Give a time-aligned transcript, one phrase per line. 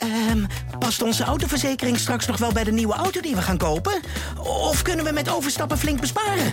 [0.00, 0.44] Ehm,
[0.78, 3.92] past onze autoverzekering straks nog wel bij de nieuwe auto die we gaan kopen?
[4.42, 6.52] Of kunnen we met overstappen flink besparen?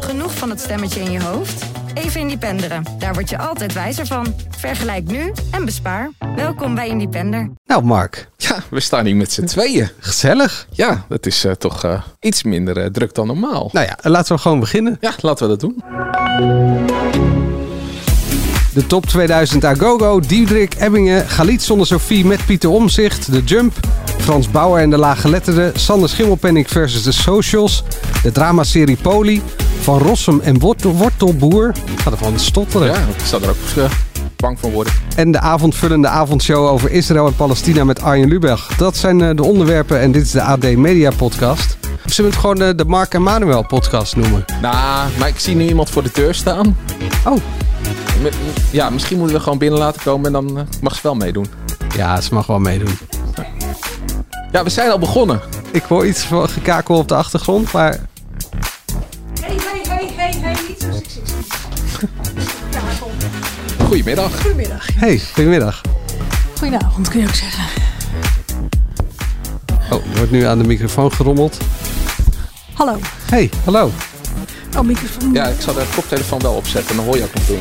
[0.00, 1.64] Genoeg van het stemmetje in je hoofd?
[1.94, 2.82] Even Independeren.
[2.98, 4.34] Daar word je altijd wijzer van.
[4.58, 6.10] Vergelijk nu en bespaar.
[6.36, 7.50] Welkom bij Independer.
[7.66, 9.90] Nou, Mark, Ja, we staan hier met z'n tweeën.
[9.98, 10.66] gezellig.
[10.70, 13.68] Ja, dat is eh, toch eh, iets minder eh, druk dan normaal.
[13.72, 14.96] Nou ja, laten we gewoon beginnen.
[15.00, 15.82] Ja, laten we dat doen.
[18.76, 23.72] De top 2000 Agogo, Diederik Ebbingen, Galit zonder Sophie met Pieter Omzicht, De Jump,
[24.18, 27.84] Frans Bauer en de Lage Sander Schimmelpenninck versus de Socials,
[28.22, 29.42] de dramaserie Poli,
[29.80, 33.90] Van Rossum en Wortel, Wortelboer, ik ga ervan stotteren, Ja, ik zou er ook eh,
[34.36, 34.92] bang van worden.
[35.16, 38.66] en de avondvullende avondshow over Israël en Palestina met Arjen Lubach.
[38.76, 41.76] Dat zijn eh, de onderwerpen en dit is de AD Media podcast.
[42.06, 44.44] Of zullen we het gewoon eh, de Mark en Manuel podcast noemen?
[44.62, 46.76] Nou, maar ik zie nu iemand voor de deur staan.
[47.24, 47.36] Oh,
[48.70, 51.46] Ja, misschien moeten we gewoon binnen laten komen en dan eh, mag ze wel meedoen.
[51.96, 52.98] ja, ze mag wel meedoen.
[54.52, 55.40] Ja, we zijn al begonnen.
[55.70, 57.98] Ik hoor iets van gekakel op de achtergrond, maar
[59.40, 61.46] Hey, hey, hey, hey, hey, niet zo seksistisch.
[62.70, 63.10] Ja, kom.
[63.86, 64.40] Goedemiddag.
[64.40, 64.86] Goedemiddag.
[64.94, 65.80] hey, goedemiddag.
[66.58, 67.64] Goedenavond, kun je ook zeggen.
[69.90, 71.56] Oh, er wordt nu aan de microfoon gerommeld.
[72.72, 72.98] Hallo.
[73.30, 73.90] Hey, hallo.
[74.76, 75.32] Oh, microfoon.
[75.32, 77.58] Ja, ik zal de koptelefoon wel opzetten, dan hoor je ook nog doen.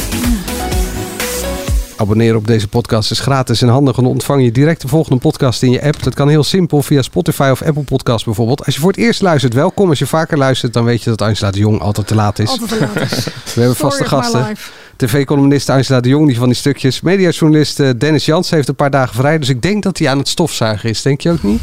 [1.97, 5.19] Abonneren op deze podcast is gratis en handig en dan ontvang je direct de volgende
[5.19, 6.03] podcast in je app.
[6.03, 8.65] Dat kan heel simpel via Spotify of Apple Podcasts bijvoorbeeld.
[8.65, 9.89] Als je voor het eerst luistert, welkom.
[9.89, 12.49] Als je vaker luistert, dan weet je dat Angela de Jong altijd te laat is.
[12.49, 13.25] Altijd te laat is.
[13.53, 14.55] We hebben vaste gasten.
[14.95, 17.01] TV-columnist Angela de Jong, die van die stukjes.
[17.01, 19.39] Mediajournalist eh, Dennis Jans heeft een paar dagen vrij.
[19.39, 21.01] Dus ik denk dat hij aan het stofzuigen is.
[21.01, 21.61] Denk je ook niet?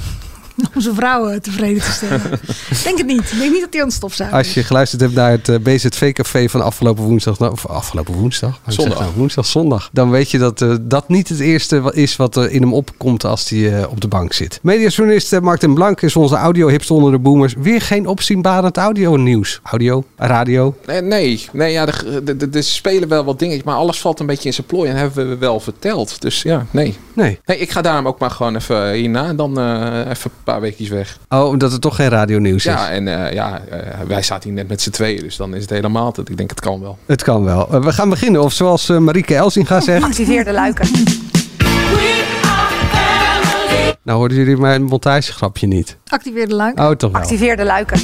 [0.74, 2.20] Om zijn vrouwen tevreden te stellen.
[2.70, 3.32] Ik denk het niet.
[3.32, 4.66] Ik denk niet dat hij aan het stofzuigen Als je is.
[4.66, 8.98] geluisterd hebt naar het eh, BZV-café van afgelopen woensdag, nou, of afgelopen woensdag, Zondag.
[8.98, 12.50] nou, woensdag, zondag, dan weet je dat eh, dat niet het eerste is wat er
[12.50, 14.58] in hem opkomt als hij eh, op de bank zit.
[14.62, 17.54] Mediajournalist eh, den Blank is onze audio-hipster onder de boomers.
[17.58, 19.60] Weer geen opzienbarend audio-nieuws.
[19.62, 20.74] Audio, radio.
[20.86, 24.20] Nee, nee, nee ja, er, er- er- er spelen wel wat dingetjes, maar alles valt
[24.20, 26.20] een beetje in zijn plooi en hebben we wel verteld.
[26.20, 26.96] Dus ja, nee.
[27.14, 27.38] Nee.
[27.44, 30.88] Nee, ik ga daarom ook maar gewoon even hierna en dan eh, even paar weekjes
[30.88, 31.18] weg.
[31.28, 32.72] Oh, omdat er toch geen radio-nieuws is.
[32.72, 35.60] Ja, en eh, ja, eh, wij zaten hier net met z'n tweeën, dus dan is
[35.60, 36.12] het helemaal...
[36.12, 36.98] dat Ik denk, het kan wel.
[37.06, 37.68] Het kan wel.
[37.72, 38.42] Eh, we gaan beginnen.
[38.42, 40.04] Of zoals Marieke Elsinga zegt.
[40.04, 40.88] Activeer de luiken.
[44.02, 45.96] Nou hoorden jullie mijn montagegrapje niet.
[46.06, 46.78] Activeer de luik.
[46.78, 47.20] Oh, toch wel.
[47.20, 48.00] Activeer de luiken.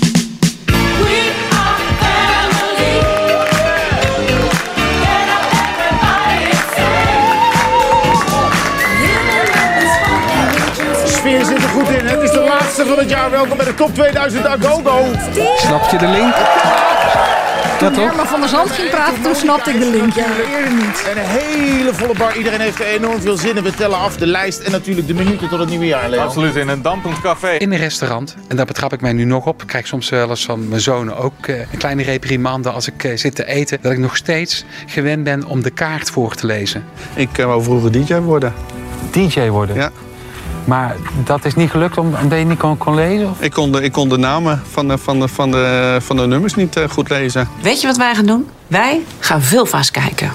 [11.06, 12.06] Sfeer zit er goed in.
[12.06, 12.27] Is de
[12.68, 13.30] laatste van het jaar.
[13.30, 15.04] Welkom bij de Top 2000 Agogo.
[15.56, 16.34] Snap je de link?
[17.80, 18.04] Ja, toch?
[18.04, 20.12] Herman van der Zand ging praten, toen snapte ik de link.
[20.12, 21.04] Ja, eerder niet.
[21.10, 22.36] En een hele volle bar.
[22.36, 23.62] Iedereen heeft er enorm veel zin in.
[23.62, 26.20] We tellen af de lijst en natuurlijk de minuten tot het nieuwe jaar, Leo.
[26.20, 27.50] Absoluut, in een dampend café.
[27.50, 28.36] in een restaurant.
[28.48, 29.62] En daar betrap ik mij nu nog op.
[29.62, 33.04] Ik krijg soms wel eens van mijn zonen ook eh, een kleine reprimande als ik
[33.04, 33.78] eh, zit te eten.
[33.80, 36.84] Dat ik nog steeds gewend ben om de kaart voor te lezen.
[37.14, 38.54] Ik eh, wou vroeger DJ worden.
[39.10, 39.76] DJ worden.
[39.76, 39.90] Ja.
[40.68, 43.30] Maar dat is niet gelukt om- omdat je niet kon, kon lezen?
[43.30, 43.40] Of?
[43.40, 46.26] Ik kon de, ik kon de namen van de, van de, van de, van de
[46.26, 47.48] nummers niet eh, goed lezen.
[47.62, 48.48] Weet je wat wij gaan doen?
[48.66, 50.32] Wij gaan veel vast kijken.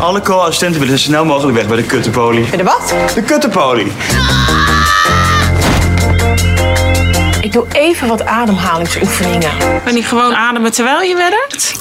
[0.00, 2.44] Alle co-assistenten willen zo snel mogelijk weg bij de kuttenpolie.
[2.48, 2.94] Bij de wat?
[3.14, 3.92] De kuttenpolie.
[7.40, 9.50] Ik doe even wat ademhalingsoefeningen.
[9.84, 11.74] Kan je gewoon ademen terwijl je werkt?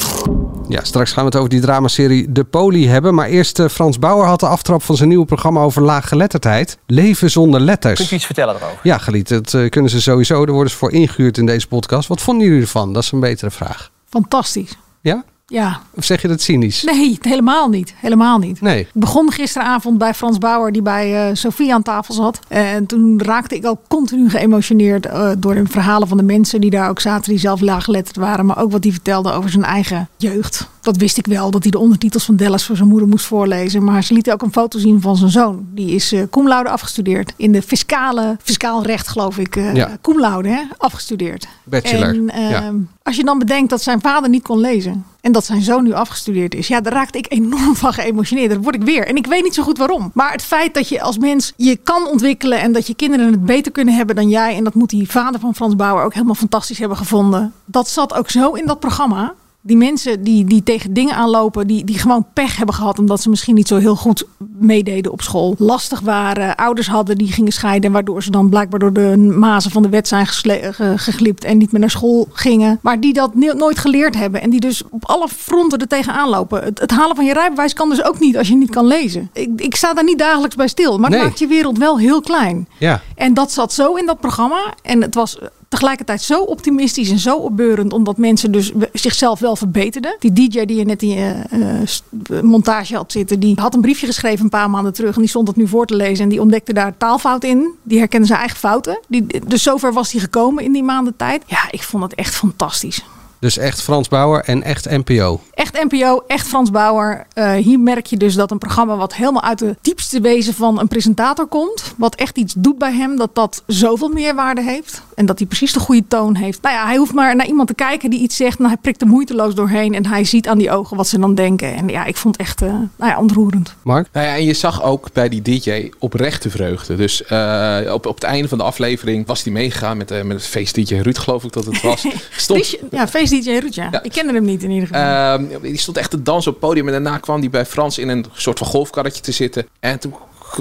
[0.70, 3.14] Ja, straks gaan we het over die dramaserie De Poli hebben.
[3.14, 6.78] Maar eerst eh, Frans Bauer had de aftrap van zijn nieuwe programma over laaggeletterdheid.
[6.86, 7.98] Leven zonder letters.
[7.98, 8.80] Kunt u iets vertellen erover?
[8.84, 10.46] Ja, Geliet, dat eh, kunnen ze sowieso.
[10.46, 12.08] Daar worden ze voor ingehuurd in deze podcast.
[12.08, 12.94] Wat vonden jullie ervan?
[12.94, 13.92] Dat is een betere vraag.
[14.10, 14.78] Fantastisch.
[15.02, 15.24] Ja?
[15.50, 15.80] Ja.
[15.94, 16.84] Of zeg je dat cynisch?
[16.84, 17.94] Nee, helemaal niet.
[17.98, 18.62] Helemaal niet.
[18.62, 18.80] Nee.
[18.80, 22.40] Ik begon gisteravond bij Frans Bauer, die bij eh Sofie aan tafel zat.
[22.48, 26.70] En toen raakte ik al continu geëmotioneerd eh, door de verhalen van de mensen die
[26.70, 28.46] daar ook zaten, die zelf laaggeletterd waren.
[28.46, 30.70] Maar ook wat hij vertelde over zijn eigen jeugd.
[30.82, 33.84] Dat wist ik wel, dat hij de ondertitels van Dallas voor zijn moeder moest voorlezen.
[33.84, 35.68] Maar ze liet ook een foto zien van zijn zoon.
[35.74, 37.34] Die is cum laude afgestudeerd.
[37.36, 39.98] In de fiscale, fiscaal recht geloof ik, Ja.
[40.02, 41.48] cum laude hè, afgestudeerd.
[41.64, 42.74] Bachelor, En eh, ja.
[43.04, 45.06] als je dan bedenkt dat zijn vader niet kon lezen.
[45.22, 46.68] En dat zijn zoon nu afgestudeerd is.
[46.68, 48.50] Ja, daar raakte ik enorm van geëmotioneerd.
[48.50, 49.08] Dat word ik weer.
[49.08, 50.12] En ik weet niet zo goed waarom.
[50.14, 52.60] Maar het feit dat je als mens je kan ontwikkelen.
[52.62, 54.56] En dat je kinderen het beter kunnen hebben dan jij.
[54.56, 57.54] En dat moet die vader van Frans Bauer ook helemaal fantastisch hebben gevonden.
[57.66, 59.34] Dat zat ook zo in dat programma.
[59.62, 63.00] Die mensen die, die tegen dingen aanlopen, die, die gewoon pech hebben gehad.
[63.00, 64.26] Omdat ze misschien niet zo heel goed
[64.60, 65.56] meededen op school.
[65.58, 67.92] Lastig waren, ouders hadden die gingen scheiden.
[67.92, 71.44] Waardoor ze dan blijkbaar door de mazen van de wet zijn ge- geglipt.
[71.44, 72.80] En niet meer naar school gingen.
[72.82, 74.42] Maar die dat nooit geleerd hebben.
[74.42, 76.64] En die dus op alle fronten er tegenaan lopen.
[76.64, 79.30] Het, het halen van je rijbewijs kan dus ook niet als je niet kan lezen.
[79.34, 80.98] Ik, ik sta daar niet dagelijks bij stil.
[80.98, 82.68] Maar het maakt je wereld wel heel klein.
[82.78, 83.02] Ja.
[83.16, 84.74] En dat zat zo in dat programma.
[84.82, 85.38] En het was
[85.70, 87.94] tegelijkertijd zo optimistisch en zo opbeurend.
[87.94, 90.16] Omdat mensen dus zichzelf wel verbeterden.
[90.20, 93.40] Die DJ die je net in eh, montage had zitten.
[93.40, 95.16] Die had een briefje geschreven een paar maanden terug.
[95.16, 96.24] En die stond het nu voor te lezen.
[96.24, 97.74] En die ontdekte daar taalfout in.
[97.84, 99.00] Die herkende zijn eigen fouten.
[99.08, 101.44] Die, dus zover was hij gekomen in die maanden tijd.
[101.46, 103.04] Ja, ik vond het echt fantastisch.
[103.40, 105.42] Dus echt Frans Bauer en echt NPO.
[105.54, 107.26] Echt NPO, echt Frans Bauer.
[107.34, 110.80] Eh, hier merk je dus dat een programma wat helemaal uit de diepste wezen van
[110.80, 111.94] een presentator komt.
[111.98, 115.02] Wat echt iets doet bij hem, dat dat zoveel meerwaarde heeft.
[115.16, 116.62] En dat hij precies de goede toon heeft.
[116.62, 118.60] Nou ja, hij hoeft maar naar iemand te kijken die iets zegt.
[118.60, 119.96] En hij prikt er moeiteloos doorheen.
[119.96, 121.76] En hij ziet aan die ogen wat ze dan denken.
[121.76, 123.76] En ja, ik vond het echt eh, nou ja, ontroerend.
[123.82, 124.08] Mark?
[124.14, 126.96] Nou ja, en je zag ook bij die DJ oprechte vreugde.
[126.96, 130.48] Dus eh, op, op het einde van de aflevering was hij meegegaan met, met het
[130.48, 132.08] feest-DJ Ruud, geloof ik dat het was.
[132.38, 134.04] Stond, Ja, feest DJ Ruud, ja.
[134.04, 135.04] Ik kende hem niet in ieder geval.
[135.04, 136.86] Ehm, die stond echt te dansen op het podium.
[136.86, 139.68] En daarna kwam hij bij Frans in een soort van golfkarretje te zitten.
[139.80, 140.14] En toen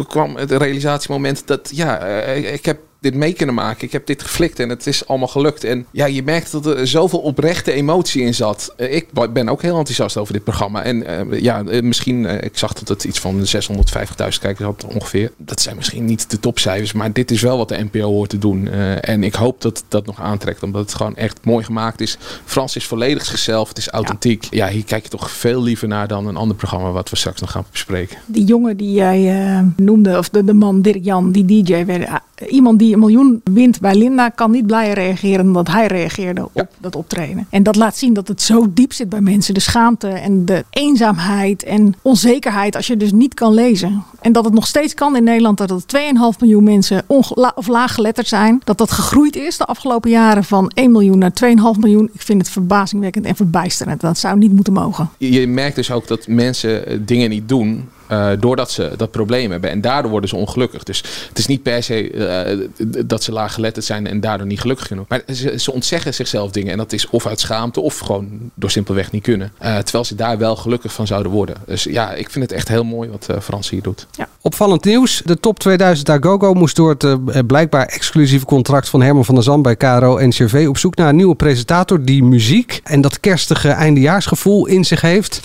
[0.08, 3.84] kwam het realisatiemoment dat, ja, eh, ik heb dit mee kunnen maken.
[3.84, 5.64] Ik heb dit geflikt en het is allemaal gelukt.
[5.64, 8.72] En ja, je merkt dat er zoveel oprechte emotie in zat.
[8.76, 10.82] Eh, ik ben ook heel enthousiast over dit programma.
[10.82, 15.32] En eh, ja, eh, misschien, ik zag dat het iets van 650.000 kijkers had ongeveer.
[15.36, 18.38] Dat zijn misschien niet de topcijfers, maar dit is wel wat de NPO hoort te
[18.38, 18.68] doen.
[18.68, 22.18] En ik hoop dat dat nog aantrekt, omdat het gewoon echt mooi gemaakt is.
[22.44, 24.46] Frans is volledig zichzelf, het is authentiek.
[24.50, 27.40] Ja, hier kijk je toch veel liever naar dan een ander programma wat we straks
[27.40, 28.18] nog gaan bespreken.
[28.26, 32.16] Die jongen die jij noemde, of de, de man Dirk Jan, die DJ, werd, ah,
[32.48, 36.48] iemand die een miljoen wint bij Linda, kan niet blijer reageren dan dat hij reageerde
[36.52, 37.46] op dat optreden.
[37.50, 39.54] En dat laat zien dat het zo diep zit bij mensen.
[39.54, 44.02] De schaamte en de eenzaamheid en onzekerheid als je dus niet kan lezen.
[44.20, 47.02] En dat het nog steeds kan in Nederland, dat het 2,5 miljoen mensen
[47.34, 48.60] la- of laaggeletterd zijn.
[48.64, 52.10] Dat dat gegroeid is de afgelopen jaren van 1 miljoen naar 2,5 miljoen.
[52.12, 54.00] Ik vind het verbazingwekkend en verbijsterend.
[54.00, 55.10] Dat zou niet moeten mogen.
[55.18, 57.88] Je je merkt dus ook dat mensen eh, dingen niet doen.
[58.08, 59.70] Eh, doordat ze dat probleem hebben.
[59.70, 60.82] En daardoor worden ze ongelukkig.
[60.82, 62.58] Dus het is niet per se eh,
[63.06, 65.04] dat ze laaggeletterd zijn en daardoor niet gelukkig genoeg.
[65.08, 66.72] Maar ze, ze ontzeggen zichzelf dingen.
[66.72, 69.52] En dat is of uit schaamte of gewoon door simpelweg niet kunnen.
[69.58, 71.56] Eh, terwijl ze daar wel gelukkig van zouden worden.
[71.66, 74.06] Dus ja, ik vind het echt heel mooi wat eh, Frans hier doet.
[74.40, 75.22] Opvallend nieuws.
[75.24, 79.62] De top 2000 Agogo moest door het blijkbaar exclusieve contract van Herman van der Zand
[79.62, 84.66] bij KRO NCRV op zoek naar een nieuwe presentator die muziek en dat kerstige eindejaarsgevoel
[84.66, 85.40] in zich heeft.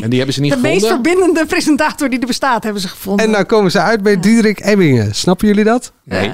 [0.00, 1.10] En die hebben ze niet De meest gevonden.
[1.12, 3.24] verbindende presentator die er bestaat, hebben ze gevonden.
[3.24, 5.14] En nou komen ze uit bij Diederik Ebbingen.
[5.14, 5.92] Snappen jullie dat?
[6.04, 6.32] Nee.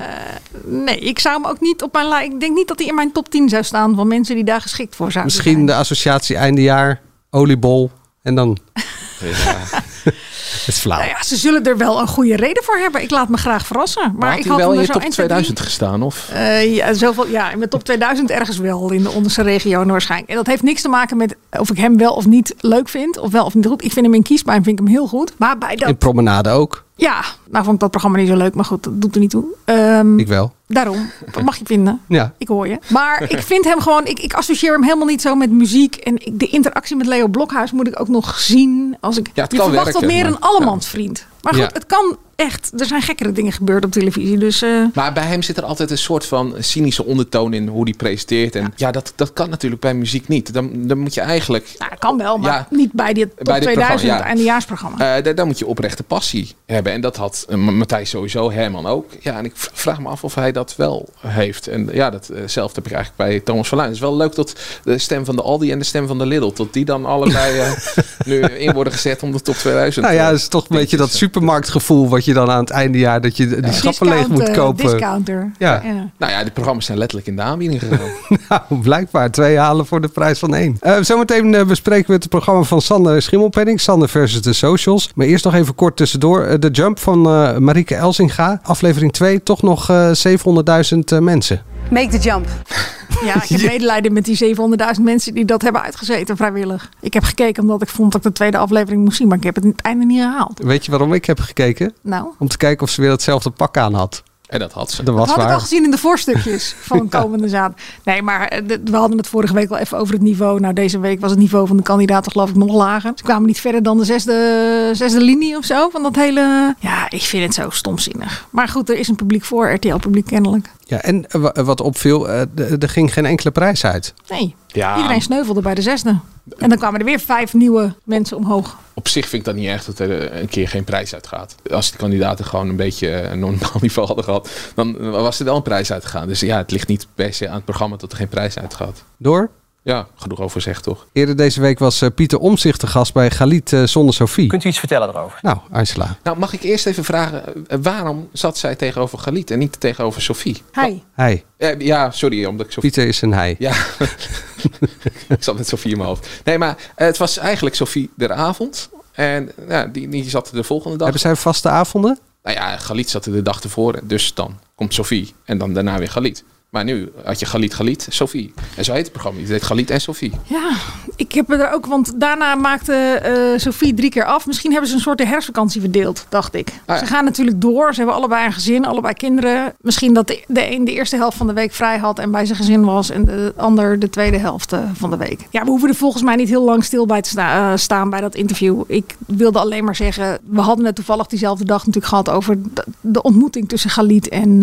[0.64, 2.32] Nee, ik zou hem ook niet op mijn lijst.
[2.32, 4.60] Ik denk niet dat hij in mijn top 10 zou staan van mensen die daar
[4.60, 7.00] geschikt voor zouden Misschien de associatie eindejaar,
[7.30, 7.90] oliebol
[8.22, 8.58] en dan...
[10.10, 10.98] Het is flauw.
[10.98, 13.02] Nou ja, ze zullen er wel een goede reden voor hebben.
[13.02, 14.02] Ik laat me graag verrassen.
[14.02, 15.42] Maar, Maar had ik had wel in je top 1, 2, 3.
[15.42, 16.02] 2000 gestaan?
[16.02, 16.28] Of?
[16.32, 20.30] Eh, ja, zoveel, ja, in mijn top 2000 ergens wel in de onderste regio waarschijnlijk.
[20.30, 23.18] En dat heeft niks te maken met of ik hem wel of niet leuk vind.
[23.18, 23.84] Of wel of niet goed.
[23.84, 25.32] Ik vind hem in kiespijn vind ik hem heel goed.
[25.36, 25.88] Maar bij dat...
[25.88, 26.84] In Promenade ook.
[26.94, 28.54] Ja, nou vond ik dat programma niet zo leuk.
[28.54, 29.44] Maar goed, dat doet er niet toe.
[29.64, 30.52] Ehm, Ik wel.
[30.66, 31.10] Daarom.
[31.32, 32.00] Wat mag je vinden?
[32.08, 32.32] Ja.
[32.38, 32.78] Ik hoor je.
[32.88, 35.94] Maar ik vind hem gewoon, ik, ik associeer hem helemaal niet zo met muziek.
[35.96, 38.96] En ik, de interactie met Leo Blokhuis moet ik ook nog zien.
[39.00, 41.26] Als ik, Ja, het je kan verwacht werken, wat meer maar- een allemansvriend.
[41.42, 41.70] Maar goed, Ja.
[41.72, 42.80] het kan echt.
[42.80, 44.38] Er zijn gekkere dingen gebeurd op televisie.
[44.38, 47.82] Dus eh, Maar bij hem zit er altijd een soort van cynische ondertoon in hoe
[47.84, 48.54] hij presenteert.
[48.54, 50.52] En ja, dat, dat kan natuurlijk bij muziek niet.
[50.52, 51.74] Dan, dan moet je eigenlijk.
[51.78, 52.66] nou, dat kan wel, maar Ja.
[52.76, 54.28] niet bij dit top Bij dit 2000 programma, ja.
[54.28, 55.16] eindejaarsprogramma.
[55.16, 56.92] eh, daar, daar moet je oprechte passie hebben.
[56.92, 59.10] En dat had eh, Ma- Matthijs sowieso, Herman ook.
[59.20, 61.66] Ja, en ik vraag me af of hij dat wel heeft.
[61.66, 63.92] En ja, datzelfde heb ik eigenlijk bij Thomas van Luijn.
[63.92, 66.26] Het is wel leuk dat de stem van de Aldi en de stem van de
[66.26, 66.48] Lidl...
[66.48, 67.70] tot die dan allebei eh,
[68.26, 70.04] nu in worden gezet om de top 2000.
[70.04, 72.70] Nou ja, eh, dat is toch een beetje dat supermarktgevoel wat je dan aan het
[72.70, 74.84] eindejaar, dat je die schappen leeg moet eh, kopen.
[74.84, 75.52] Discounter.
[75.58, 75.82] Ja.
[76.16, 78.10] Nou ja, die programma's zijn letterlijk in de aanbieding gegaan.
[78.48, 79.30] Nou, blijkbaar.
[79.30, 80.76] Twee halen voor de prijs van één.
[80.80, 83.80] Eh, zometeen eh, bespreken we het programma van Sander Schimmelpenning.
[83.80, 85.10] Sander versus de socials.
[85.14, 86.42] Maar eerst nog even kort tussendoor.
[86.44, 87.27] Eh, de Jump van eh
[87.58, 88.60] Marieke Elsinga.
[88.62, 89.42] Aflevering 2.
[89.42, 91.62] Toch nog eh 700.000 eh, mensen.
[91.90, 92.46] Make the jump.
[93.24, 94.56] Ja, ik heb medelijden met die
[94.98, 96.90] 700.000 mensen die dat hebben uitgezeten vrijwillig.
[97.00, 99.42] Ik heb gekeken omdat ik vond dat ik de tweede aflevering moest zien, maar ik
[99.42, 100.58] heb het in het einde niet gehaald.
[100.62, 101.94] Weet je waarom ik heb gekeken?
[102.02, 104.22] Nou, Om te kijken of ze weer hetzelfde pak aan had.
[104.48, 105.02] En dat had ze.
[105.02, 107.84] Dat was dat had ik al gezien in de voorstukjes van komende zaterdag.
[108.04, 110.60] Nee, maar eh, we hadden het vorige week wel even over het niveau.
[110.60, 113.12] Nou, deze week was het niveau van de kandidaten geloof ik nog lager.
[113.14, 116.74] Ze kwamen niet verder dan de zesde, zesde linie of zo van dat hele...
[116.78, 118.46] Ja, ik vind het zo stomzinnig.
[118.50, 120.70] Maar goed, er is een publiek voor, RTL-publiek kennelijk.
[120.84, 122.40] Ja, en eh, wa- wat opviel, eh,
[122.82, 124.14] er ging geen enkele prijs uit.
[124.28, 126.18] Nee, Ja, iedereen sneuvelde bij de zesde.
[126.58, 128.76] En dan kwamen er weer vijf nieuwe mensen omhoog.
[128.94, 131.54] Op zich vind ik dat niet erg dat er een keer geen prijs uitgaat.
[131.70, 135.56] Als de kandidaten gewoon een beetje een normaal niveau hadden gehad, dan was er wel
[135.56, 136.28] een prijs uitgegaan.
[136.28, 139.04] Dus ja, het ligt niet per se aan het programma dat er geen prijs uitgaat.
[139.16, 139.50] Door?
[139.88, 141.06] Ja, genoeg over gezegd toch?
[141.12, 144.46] Eerder deze week was eh, Pieter Omzicht te gast bij Galit eh, zonder Sophie.
[144.46, 145.38] Kunt u iets vertellen erover?
[145.42, 146.16] Nou, Angela.
[146.22, 150.22] Nou, mag ik eerst even vragen, eh, waarom zat zij tegenover Galit en niet tegenover
[150.22, 150.62] Sophie?
[150.72, 151.02] Hij.
[151.12, 151.44] Hij.
[151.78, 152.90] Ja, sorry, omdat ik Sophie...
[152.90, 153.56] Pieter is een hij.
[153.58, 153.72] Ja,
[155.28, 156.28] ik zat met Sophie in mijn hoofd.
[156.44, 158.90] Nee, maar het was eigenlijk Sophie de avond.
[159.12, 161.08] En ja, die, die zat er de volgende dag.
[161.08, 162.18] Hebben zij vaste avonden?
[162.42, 164.00] Nou ja, Galit zat er de dag ervoor.
[164.02, 165.34] Dus dan komt Sophie.
[165.44, 166.44] En dan daarna weer Galit.
[166.70, 168.52] Maar nu had je Galit, Galit, Sophie.
[168.76, 169.40] En zo heet het programma.
[169.40, 170.32] Het heet Galit en Sophie.
[170.44, 170.70] Ja,
[171.16, 174.46] ik heb er ook, want daarna maakte eh, Sophie drie keer af.
[174.46, 176.68] Misschien hebben ze een soort de herfstvakantie verdeeld, dacht ik.
[176.68, 176.98] Ah, ja.
[176.98, 177.90] Ze gaan natuurlijk door.
[177.92, 179.74] Ze hebben allebei een gezin, allebei kinderen.
[179.80, 182.44] Misschien dat de, de een de eerste helft van de week vrij had en bij
[182.46, 183.10] zijn gezin was.
[183.10, 185.46] En de ander de tweede helft eh, van de week.
[185.50, 188.10] Ja, we hoeven er volgens mij niet heel lang stil bij te sta- eh, staan
[188.10, 188.82] bij dat interview.
[188.86, 192.84] Ik wilde alleen maar zeggen, we hadden het toevallig diezelfde dag natuurlijk gehad over de,
[193.00, 194.62] de ontmoeting tussen Galit en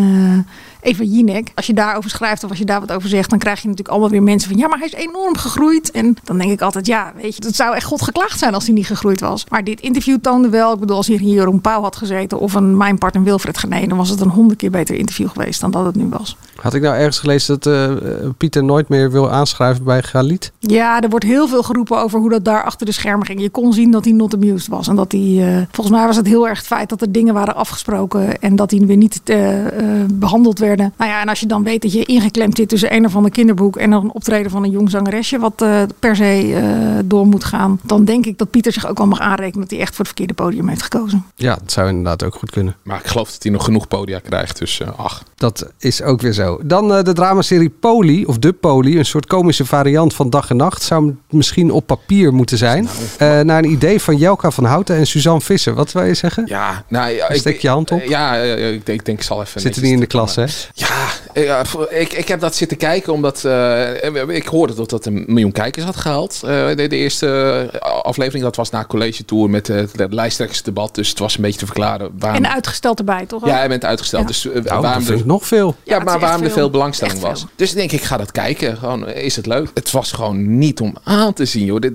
[0.86, 1.52] Eva Jinek.
[1.56, 3.94] Als je daarover schrijft of als je daar wat over zegt, dan krijg je natuurlijk
[3.94, 5.92] allemaal weer mensen van ja, maar hij is enorm gegroeid.
[5.92, 8.66] En dan denk ik altijd, ja, weet je, het zou echt God geklaagd zijn als
[8.66, 9.46] hij niet gegroeid was.
[9.50, 12.78] Maar dit interview toonde wel, ik bedoel, als hier Jeroen Pauw had gezeten of een
[12.78, 15.86] mijn partner Wilfred Genee, dan was het een honderd keer beter interview geweest dan dat
[15.86, 16.38] het nu was.
[16.56, 20.52] Had ik nou ergens gelezen dat eh, Pieter nooit meer wil aanschrijven bij Galit?
[20.60, 23.42] Ja, er wordt heel veel geroepen over hoe dat daar achter de schermen ging.
[23.42, 24.88] Je kon zien dat hij not amused was.
[24.88, 27.34] En dat hij, eh, volgens mij was het heel erg het feit dat er dingen
[27.34, 28.42] waren afgesproken.
[28.42, 30.94] En dat die weer niet eh, eh, behandeld werden.
[30.98, 33.32] Nou ja, en als je dan weet dat je ingeklemd zit tussen een of ander
[33.32, 33.76] kinderboek.
[33.78, 35.40] en een optreden van een jong zangeresje.
[35.40, 37.80] wat eh, per se eh, door moet gaan.
[37.84, 39.62] dan denk ik dat Pieter zich ook wel mag aanrekenen.
[39.62, 41.26] dat hij echt voor het verkeerde podium heeft gekozen.
[41.36, 42.76] Ja, dat zou inderdaad ook goed kunnen.
[42.84, 44.58] Maar ik geloof dat hij nog genoeg podia krijgt.
[44.60, 45.24] Dus eh, ach.
[45.36, 46.60] Dat is ook weer zo.
[46.64, 48.98] Dan eh, de dramaserie Poli, of De Poli.
[48.98, 50.82] Een soort komische variant van Dag en Nacht.
[50.84, 52.88] Zou misschien op papier moeten zijn.
[53.18, 55.74] Eh, naar een idee van Jelka van Houten en Suzanne Visser.
[55.74, 56.44] Wat wil je zeggen?
[56.48, 57.30] Ja, nou ja.
[57.30, 58.04] ik- Steek je hand op.
[58.04, 59.62] Ja, ik denk, ik denk ik zal even.
[59.62, 60.46] Zitten niet in de klas, hè?
[60.74, 60.88] Ja,
[61.36, 65.52] ja, ik, ik heb dat zitten kijken omdat eh, ik hoorde dat dat een miljoen
[65.52, 66.40] kijkers had gehaald.
[66.44, 67.28] Eh, de, de eerste
[67.74, 70.96] eh, aflevering, dat was na college tour met het lijsttrekkersdebat.
[70.96, 72.44] Dus het was een beetje te verklaren waarom...
[72.44, 73.46] En uitgesteld erbij, toch?
[73.46, 74.22] ja, hij bent uitgesteld.
[74.22, 74.28] Ja.
[74.28, 75.76] Dus Nou, waarom er- nog veel.
[75.84, 76.56] ja, maar waarom er veel.
[76.58, 77.40] veel belangstelling was.
[77.40, 77.50] veel.
[77.56, 78.78] Dus ik denk ik ga dat kijken.
[78.78, 79.70] Gewoon, is het leuk?
[79.74, 81.80] Het was gewoon niet om aan te zien, joh.
[81.80, 81.94] Dit-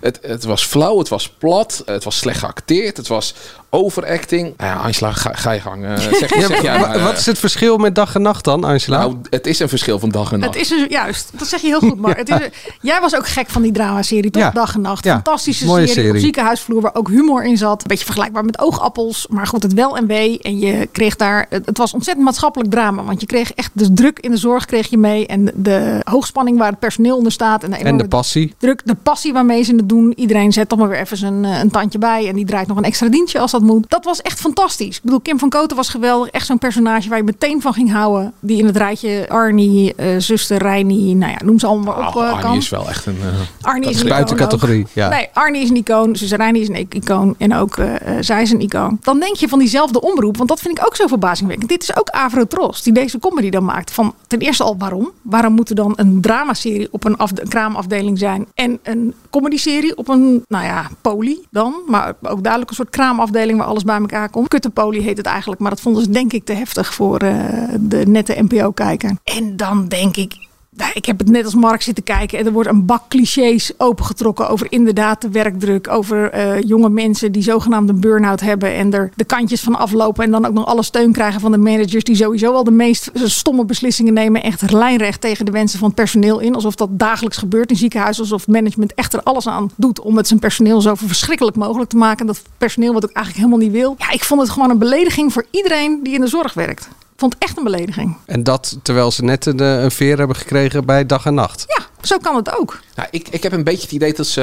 [0.00, 3.34] Het, het was flauw, het was plat, het was slecht geacteerd, het was
[3.70, 4.54] overacting.
[4.56, 5.84] Nou ja, Angela, ga, ga je gang.
[5.98, 8.64] zeg, Ja, zeg jij wa- maar, wat is het verschil met Dag en Nacht dan,
[8.78, 8.98] Angela?
[8.98, 10.54] Nou, het is een verschil van dag en nacht.
[10.54, 11.98] Het is een, juist, dat zeg je heel goed.
[11.98, 14.42] Maar het is een- jij was ook gek van die dramaserie, toch?
[14.42, 14.50] Ja.
[14.50, 15.04] Dag en Nacht.
[15.04, 16.12] Ja, Fantastische mooie serie, serie.
[16.12, 17.80] op ziekenhuisvloer waar ook humor in zat.
[17.82, 19.26] Een beetje vergelijkbaar met Oogappels.
[19.30, 20.38] Maar goed, het wel en wee.
[20.38, 21.46] En je kreeg daar...
[21.48, 23.02] Het, het was ontzettend maatschappelijk drama.
[23.04, 25.26] Want je kreeg echt de druk in de zorg kreeg je mee.
[25.26, 27.62] En de, hoogspanning waar het personeel onder staat.
[27.62, 28.54] En de, en enorme de passie.
[28.58, 30.12] druk, de passie waarmee ze het doen.
[30.16, 32.28] Iedereen zet toch maar weer even zijn, eh, een tandje bij.
[32.28, 33.90] En die draait nog een extra dienstje als dat moet.
[33.90, 34.96] Dat was echt fantastisch.
[34.96, 36.30] Ik bedoel, Kim van Koten was geweldig.
[36.30, 38.32] Echt zo'n personage waar je meteen van ging houden.
[38.40, 42.14] Die in het rijtje Arnie, eh, zuster Reinie, nou ja, noem ze allemaal maar op
[42.14, 42.56] Oh, eh, Arnie kan.
[42.56, 43.16] is wel echt een...
[43.22, 45.08] eh, Arnie is een buiten categorie, ja.
[45.08, 46.16] Nee, Arnie is een icoon.
[46.16, 47.34] Zus Reinie is een icoon.
[47.38, 47.76] En ook
[48.20, 48.98] zij is een icoon.
[49.00, 50.36] Dan denk je van diezelfde omroep.
[50.36, 51.68] Want dat vind ik ook zo verbazingwekkend.
[51.70, 53.90] Dit is ook Avrotros die deze comedy dan maakt.
[53.90, 55.10] Van ten eerste al waarom?
[55.22, 58.46] Waarom moet er dan een dramaserie op een, afde- een kraamafdeling zijn?
[58.54, 61.74] En een comedyserie op een, nou ja, poli dan.
[61.86, 64.48] Maar ook duidelijk een soort kraamafdeling waar alles bij elkaar komt.
[64.48, 65.60] Kuttenpoli heet het eigenlijk.
[65.60, 69.16] Maar dat vonden ze denk ik te heftig voor de nette NPO-kijker.
[69.24, 70.48] En dan denk ik,
[70.78, 73.72] nou, ik heb het net als Mark zitten kijken en er wordt een bak clichés
[73.76, 75.88] opengetrokken over inderdaad de werkdruk.
[75.88, 80.24] Over eh, jonge mensen die zogenaamd een burn-out hebben en er de kantjes van aflopen.
[80.24, 83.10] En dan ook nog alle steun krijgen van de managers die sowieso al de meest
[83.14, 84.42] stomme beslissingen nemen.
[84.42, 86.54] Echt lijnrecht tegen de wensen van het personeel in.
[86.54, 88.22] Alsof dat dagelijks gebeurt in ziekenhuizen.
[88.22, 91.96] Alsof management echt er alles aan doet om het zijn personeel zo verschrikkelijk mogelijk te
[91.96, 92.26] maken.
[92.26, 93.94] Dat personeel wat ook eigenlijk helemaal niet wil.
[93.98, 96.88] Ja, ik vond het gewoon een belediging voor iedereen die in de zorg werkt.
[97.18, 98.16] Vond het echt een belediging.
[98.26, 101.64] En dat terwijl ze net een, eh, een veer hebben gekregen bij Dag en Nacht.
[101.66, 102.80] Ja, zo kan het ook.
[102.94, 104.42] Nou, ik, ik heb een beetje het idee dat ze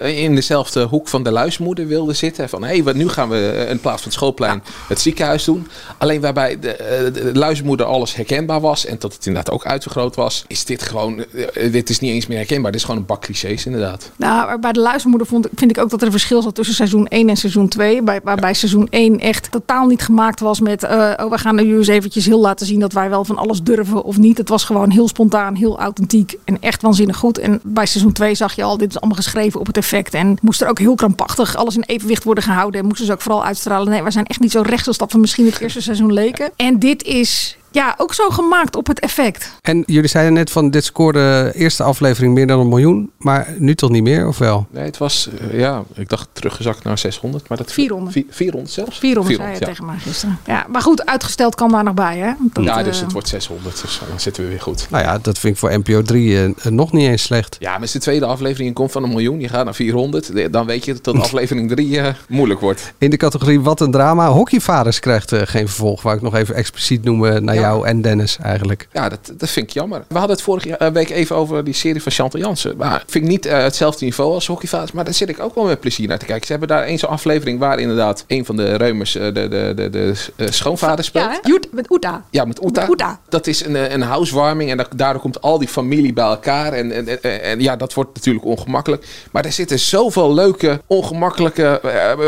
[0.00, 2.48] eh, in dezelfde hoek van de luismoeder wilden zitten.
[2.48, 5.68] Van hé, hey, wat- nu gaan we in plaats van het schoolplein het ziekenhuis doen.
[5.98, 10.14] Alleen waarbij de, eh, de luismoeder alles herkenbaar was en dat het inderdaad ook uitvergroot
[10.14, 12.70] was, is dit gewoon, eh, dit is niet eens meer herkenbaar.
[12.70, 14.10] Dit is gewoon een bak clichés inderdaad.
[14.16, 17.06] Nou, bij de luistermoeder vond, vind ik ook dat er een verschil zat tussen seizoen
[17.08, 18.02] 1 en seizoen 2.
[18.02, 20.82] Bij, waarbij seizoen 1 echt totaal niet gemaakt was met...
[20.84, 24.02] oh, we gaan nu eens eventjes heel laten zien dat wij wel van alles durven
[24.02, 24.38] of niet.
[24.38, 27.38] Het was gewoon heel spontaan, heel authentiek en echt waanzinnig goed.
[27.38, 30.14] En bij seizoen 2 zag je al, dit is allemaal geschreven op het effect.
[30.14, 32.80] En moest er ook heel krampachtig alles in evenwicht worden gehouden.
[32.80, 33.90] En moesten ze ook vooral uitstralen.
[33.90, 36.50] Nee, we zijn echt niet zo rechts als dat we misschien het eerste seizoen leken.
[36.56, 37.56] En dit is...
[37.76, 39.52] ja, ook zo gemaakt op het effect.
[39.62, 43.10] En jullie zeiden net van dit scoorde eerste aflevering meer dan een miljoen.
[43.18, 44.66] Maar nu toch niet meer, of wel?
[44.70, 47.48] Nee, het was, eh, ja, ik dacht teruggezakt naar 600.
[47.48, 48.12] Maar dat 400.
[48.12, 48.98] vi- 400 zelfs?
[48.98, 49.66] 400, zei je ja.
[49.66, 50.38] tegen mij gisteren.
[50.46, 52.32] Ja, maar goed, uitgesteld kan daar nog bij, hè?
[52.52, 53.80] Dat, ja, dus eh, het wordt 600.
[53.82, 54.86] Dus dan zitten we weer goed.
[54.90, 57.56] Nou ja, dat vind ik voor NPO 3 eh, nog niet eens slecht.
[57.58, 60.66] Ja, maar als de tweede aflevering komt van een miljoen, je gaat naar 400, dan
[60.66, 62.92] weet je dat aflevering 3 eh, moeilijk wordt.
[62.98, 64.28] In de categorie Wat een drama.
[64.30, 66.02] Hockeyvaders krijgt eh, geen vervolg.
[66.02, 67.65] Waar ik nog even expliciet noemen naar Ja.
[67.66, 68.88] Jou en Dennis eigenlijk.
[68.92, 70.04] Ja, dat, dat vind ik jammer.
[70.08, 72.76] We hadden het vorige eh, week even over die serie van Chantal Jansen.
[72.76, 75.64] Maar vind ik niet eh, hetzelfde niveau als hockeyfase, maar daar zit ik ook wel
[75.64, 76.46] met plezier naar te kijken.
[76.46, 79.72] Ze hebben daar één zo'n aflevering waar inderdaad een van de reumers eh, de, de,
[79.76, 81.40] de, de, eh, schoonvader speelt.
[81.42, 82.24] Ja, met Oeta.
[82.30, 83.20] Ja, met Oeta.
[83.28, 86.72] Dat is een, een housewarming en da- daardoor komt al die familie bij elkaar.
[86.72, 89.06] En, en, en, en ja, dat wordt natuurlijk ongemakkelijk.
[89.30, 91.80] Maar er zitten zoveel leuke, ongemakkelijke,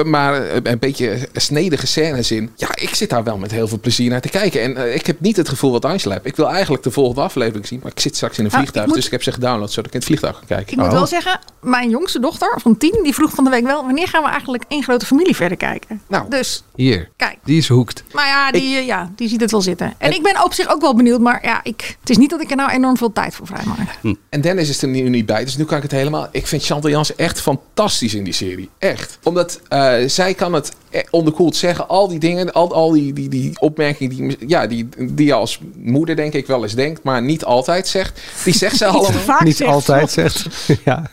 [0.04, 2.50] maar een beetje snedige scènes in.
[2.57, 4.62] Ja, ik zit daar wel met heel veel plezier naar te kijken.
[4.62, 6.26] En ik heb niet het gevoel wat Angela heeft.
[6.26, 8.84] Ik wil eigenlijk de volgende aflevering zien, maar ik zit straks in een Nou, vliegtuig.
[8.87, 10.72] ik moet- Dus ik heb ze gedownload zodat ik in het vliegtuig kan kijken.
[10.72, 13.84] Ik moet wel zeggen, mijn jongste dochter van tien, die vroeg van de week wel,
[13.84, 16.02] wanneer gaan we eigenlijk één grote familie verder kijken?
[16.08, 16.30] Nou.
[16.30, 17.38] Dus, Hier, kijk.
[17.44, 18.04] die is hoekt.
[18.12, 19.94] Maar ja, die, eh, ja, die ziet het wel zitten.
[19.99, 22.40] En, ik ben op zich ook wel benieuwd, maar ja, ik, het is niet dat
[22.40, 23.78] ik er nou enorm veel tijd voor vrijmaak.
[24.28, 26.28] En Dennis is er nu niet bij, dus nu kan ik het helemaal.
[26.30, 28.68] Ik vind Chantal Jansen echt fantastisch in die serie.
[28.78, 29.18] Echt.
[29.23, 31.88] Omdat eh, zij kan het eh, onderkoeld zeggen.
[31.88, 35.61] Al die dingen, al, al die, die, die opmerkingen die, ja, die, die je als
[35.76, 38.20] moeder denk ik wel eens denkt, maar niet altijd zegt.
[38.44, 39.42] Die zegt ze allemaal.
[39.42, 40.47] niet altijd zegt.
[40.85, 41.11] ja.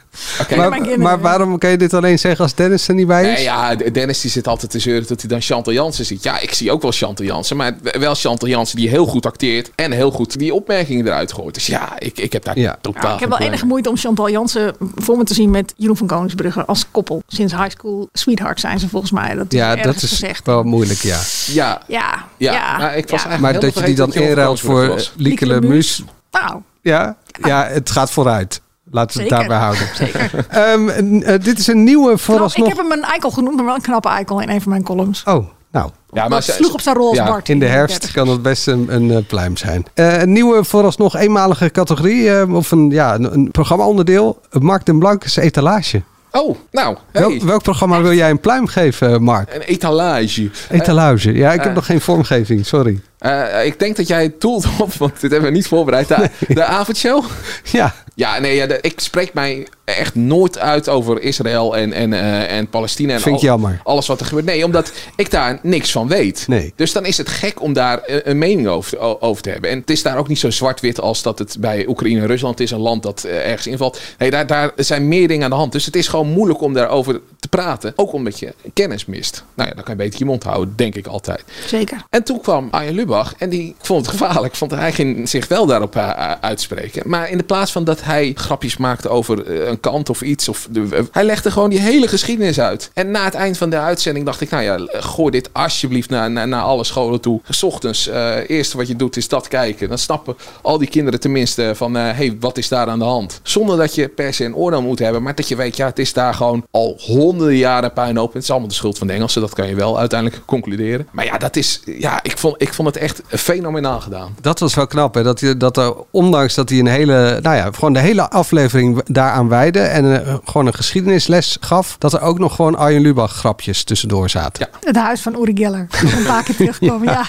[0.55, 3.35] Maar, maar waarom kan je dit alleen zeggen als Dennis er niet bij is?
[3.35, 6.23] Nee, ja, Dennis die zit altijd te zeuren dat hij dan Chantal Jansen ziet.
[6.23, 9.71] Ja, ik zie ook wel Chantal Jansen, maar wel Chantal Jansen die heel goed acteert
[9.75, 11.53] en heel goed die opmerkingen eruit gooit.
[11.53, 14.29] Dus ja, ik, ik heb daar totaal Ja, ik heb wel enige moeite om Chantal
[14.29, 17.23] Jansen voor me te zien met Jeroen van Koningsbrugge als koppel.
[17.27, 19.35] Sinds high school sweetheart zijn ze volgens mij.
[19.35, 20.45] Dat Ja, dat is gezegd.
[20.45, 21.19] wel moeilijk, ja.
[21.45, 22.53] Ja, Ja, ja.
[22.53, 23.27] ja, maar ik was ja.
[23.29, 26.03] eigenlijk Maar dat je die dan inruilt voor Lieke Lieke Lemus.
[26.31, 28.61] Nou, Ja, ja, het gaat vooruit.
[28.95, 29.87] Laten we het daarbij houden.
[29.97, 30.45] zeker.
[30.49, 30.89] Ehm,
[31.21, 32.67] eh, dit is een nieuwe knap, ik vooralsnog.
[32.67, 35.23] heb hem een eikel genoemd, maar wel een knappe eikel in een van mijn columns.
[35.25, 35.89] Oh, nou.
[36.11, 37.49] Ja, Dat sloeg op zijn rol als Ja, Bart.
[37.49, 38.11] in de herfst 30.
[38.11, 39.85] kan het best een, een eh, pluim zijn.
[39.93, 42.29] Eh, een nieuwe vooralsnog eenmalige categorie.
[42.39, 44.39] eh, of een, ja, een, een programma-onderdeel.
[44.51, 46.01] Mark den Blankes etalage.
[46.31, 47.21] Oh, nou, hey.
[47.21, 49.53] Welk, welk programma wil jij een pluim geven, Mark?
[49.55, 50.49] Een etalage.
[50.69, 51.33] Etalage.
[51.33, 53.01] Ja, ik heb nog geen vormgeving, sorry.
[53.17, 56.07] Eh, ik denk dat jij het doelt op, want dit hebben we niet voorbereid.
[56.07, 57.23] De, de avondshow?
[57.63, 57.93] Ja.
[58.15, 62.67] Ja, nee, ja, ik spreek mij echt nooit uit over Israël en, en, eh, en
[62.67, 63.13] Palestina.
[63.13, 63.81] En Vind ik jammer.
[63.83, 64.45] Alles wat er gebeurt.
[64.45, 66.43] Nee, omdat ik daar niks van weet.
[66.47, 66.73] Nee.
[66.75, 69.69] Dus dan is het gek om daar eh, een mening over, over te hebben.
[69.69, 72.59] En het is daar ook niet zo zwart-wit als dat het bij Oekraïne en Rusland
[72.59, 72.71] is.
[72.71, 73.99] Een land dat eh, ergens invalt.
[74.17, 75.71] Nee, daar, daar zijn meer dingen aan de hand.
[75.71, 77.93] Dus het is gewoon moeilijk om daarover te praten.
[77.95, 79.43] Ook omdat je kennis mist.
[79.53, 81.43] Nou ja, dan kan je beter je mond houden, denk ik altijd.
[81.67, 82.05] Zeker.
[82.09, 84.55] En toen kwam Arjen Lubach en die vond het gevaarlijk.
[84.55, 85.95] Vond hij ging zich wel daarop
[86.41, 87.09] uitspreken.
[87.09, 89.43] Maar in de plaats van dat hij grapjes maakte over
[89.79, 90.49] kant of iets.
[90.49, 92.91] Of eh, hij legde gewoon die hele geschiedenis uit.
[92.93, 96.31] En na het eind van de uitzending dacht ik, nou ja, gooi dit alsjeblieft naar,
[96.31, 97.41] naar, naar alle scholen toe.
[97.49, 99.89] 's ochtends, eh eerste wat je doet is dat kijken.
[99.89, 103.39] Dan snappen al die kinderen tenminste van, hé, hey, wat is daar aan de hand?
[103.43, 105.23] Zonder dat je per se een oordeel moet hebben.
[105.23, 108.33] Maar dat je weet, ja, het is daar gewoon al honderden jaren puinhoop.
[108.33, 109.41] Het is allemaal de schuld van de Engelsen.
[109.41, 111.07] Dat kan je wel uiteindelijk concluderen.
[111.11, 114.35] Maar ja, dat is, ja ik, vond, ik vond het echt fenomenaal gedaan.
[114.41, 115.23] Dat was wel knap, hè?
[115.23, 119.49] Dat, dat er, ondanks dat hij een hele, nou ja, gewoon de hele aflevering daaraan
[119.73, 124.29] en eh, gewoon een geschiedenisles gaf, dat er ook nog gewoon Arjen Lubach grapjes tussendoor
[124.29, 124.67] zaten.
[124.83, 125.87] Het huis van Uri Geller.
[126.17, 127.07] Een paar keer terugkomen.
[127.07, 127.27] Ja,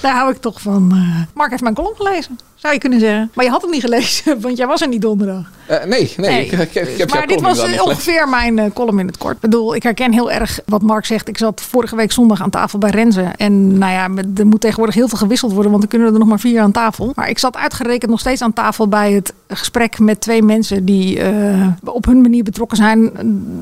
[0.00, 0.90] daar hou ik toch van.
[0.92, 1.34] eh.
[1.34, 3.30] Mark heeft mijn column gelezen, zou je kunnen zeggen.
[3.34, 5.50] Maar je had hem niet gelezen, want jij was er niet donderdag.
[5.66, 8.70] Eh, nee, nee, Ik, ik, ik heb jouw maar dit was eh, ongeveer mijn eh,
[8.74, 9.34] column in het kort.
[9.34, 11.28] Ik bedoel, ik herken heel erg wat Mark zegt.
[11.28, 13.22] Ik zat vorige week zondag aan tafel bij Renze.
[13.36, 16.28] En nou ja, er moet tegenwoordig heel veel gewisseld worden, want er kunnen er nog
[16.28, 17.12] maar vier aan tafel.
[17.14, 21.20] Maar ik zat uitgerekend nog steeds aan tafel bij het gesprek met twee mensen die
[21.84, 23.10] op hun manier betrokken zijn.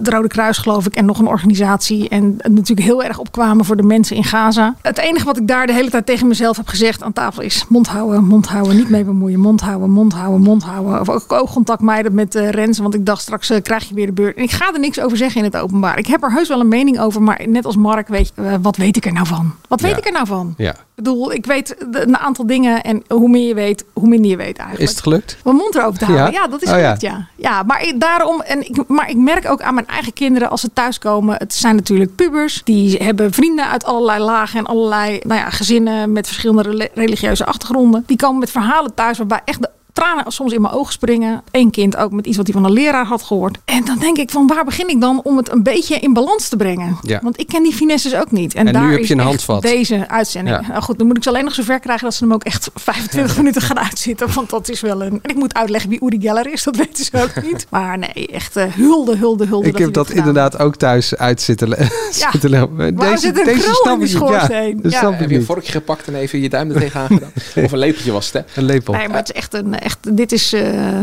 [0.02, 2.08] De Rode Kruis, geloof ik, en nog een organisatie.
[2.08, 4.74] En natuurlijk heel erg opkwamen voor de mensen in Gaza.
[4.82, 7.64] Het enige wat ik daar de hele tijd tegen mezelf heb gezegd aan tafel is:
[7.68, 11.00] mond houden, mond houden, niet mee bemoeien, mond houden, mond houden, mond houden.
[11.00, 11.80] Of ook oogcontact
[12.12, 14.36] met eh Renze, want ik dacht straks eh, krijg je weer de beurt.
[14.36, 15.98] En ik ga er niks over zeggen in het openbaar.
[15.98, 18.54] Ik heb er heus wel een mening over, maar net als Mark weet je, eh,
[18.62, 19.54] wat weet ik er nou van?
[19.68, 19.96] Wat weet Ja.
[19.96, 20.54] ik er nou van?
[20.56, 20.70] Ja.
[20.70, 24.30] Ik bedoel, ik weet de- een aantal dingen en hoe meer je weet, hoe minder
[24.30, 24.88] je weet eigenlijk.
[24.88, 25.36] Is het gelukt?
[25.44, 26.32] Mijn mond erover te houden.
[26.32, 26.46] Ja, Ja?
[26.48, 26.90] dat is Oh, ja.
[26.92, 27.26] goed, ja.
[27.36, 27.62] ja.
[27.62, 30.72] maar ik- daarom, en ik, maar ik merk ook aan mijn eigen kinderen als ze
[30.72, 31.36] thuiskomen.
[31.38, 32.60] Het zijn natuurlijk pubers.
[32.64, 38.02] Die hebben vrienden uit allerlei lagen en allerlei nou ja, gezinnen met verschillende religieuze achtergronden.
[38.06, 41.42] Die komen met verhalen thuis waarbij echt de tranen soms in mijn ogen springen.
[41.50, 43.58] Eén kind ook met iets wat hij van een leraar had gehoord.
[43.64, 46.48] En dan denk ik van waar begin ik dan om het een beetje in balans
[46.48, 46.96] te brengen?
[47.02, 47.20] Ja.
[47.22, 48.54] Want ik ken die finesses ook niet.
[48.54, 49.62] En nu daar heb is je een handvat.
[49.62, 50.56] Deze uitzending.
[50.60, 50.66] Ja.
[50.68, 52.70] Nou goed, dan moet ik ze alleen nog zover krijgen dat ze hem ook echt
[52.74, 54.34] 25 minuten gaan uitzitten.
[54.34, 55.10] Want dat is wel een.
[55.22, 57.66] En ik moet uitleggen wie Uri Geller is, dat weten ze ook niet.
[57.70, 59.68] Maar nee, echt eh, hulde, hulde, hulde.
[59.68, 61.76] Ik heb dat inderdaad ook thuis uit zitten, le-
[62.18, 62.30] Ja.
[62.30, 63.18] zitten lopen.
[63.18, 64.00] Zit een krul snap in.
[64.00, 64.80] Ja, schoorsteen?
[64.82, 64.98] Ja.
[64.98, 67.32] snap Heb je een vorkje gepakt en even je duim er tegenaan gedaan?
[67.64, 68.60] Of een lepeltje was het, hè?
[68.60, 68.94] Een lepel.
[68.94, 69.74] Nee, maar het is echt een.
[69.82, 70.52] Echt, dit is.
[70.52, 70.62] eh,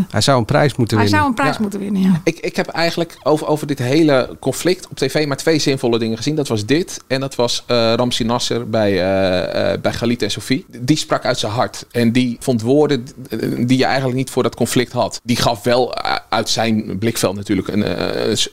[0.09, 1.21] Hij zou een prijs moeten hij winnen.
[1.23, 1.61] zou een prijs Ja.
[1.61, 2.01] moeten winnen.
[2.01, 2.21] Ja.
[2.23, 6.17] Ik, ik heb eigenlijk over, over dit hele conflict op tv maar twee zinvolle dingen
[6.17, 6.35] gezien.
[6.35, 10.31] Dat was dit en dat was eh Ramsi Nasser bij, eh eh bij Galit en
[10.31, 10.65] Sofie.
[10.79, 13.05] Die sprak uit zijn hart en die vond woorden
[13.67, 15.19] die je eigenlijk niet voor dat conflict had.
[15.23, 15.95] Die gaf wel
[16.29, 17.83] uit zijn blikveld natuurlijk een,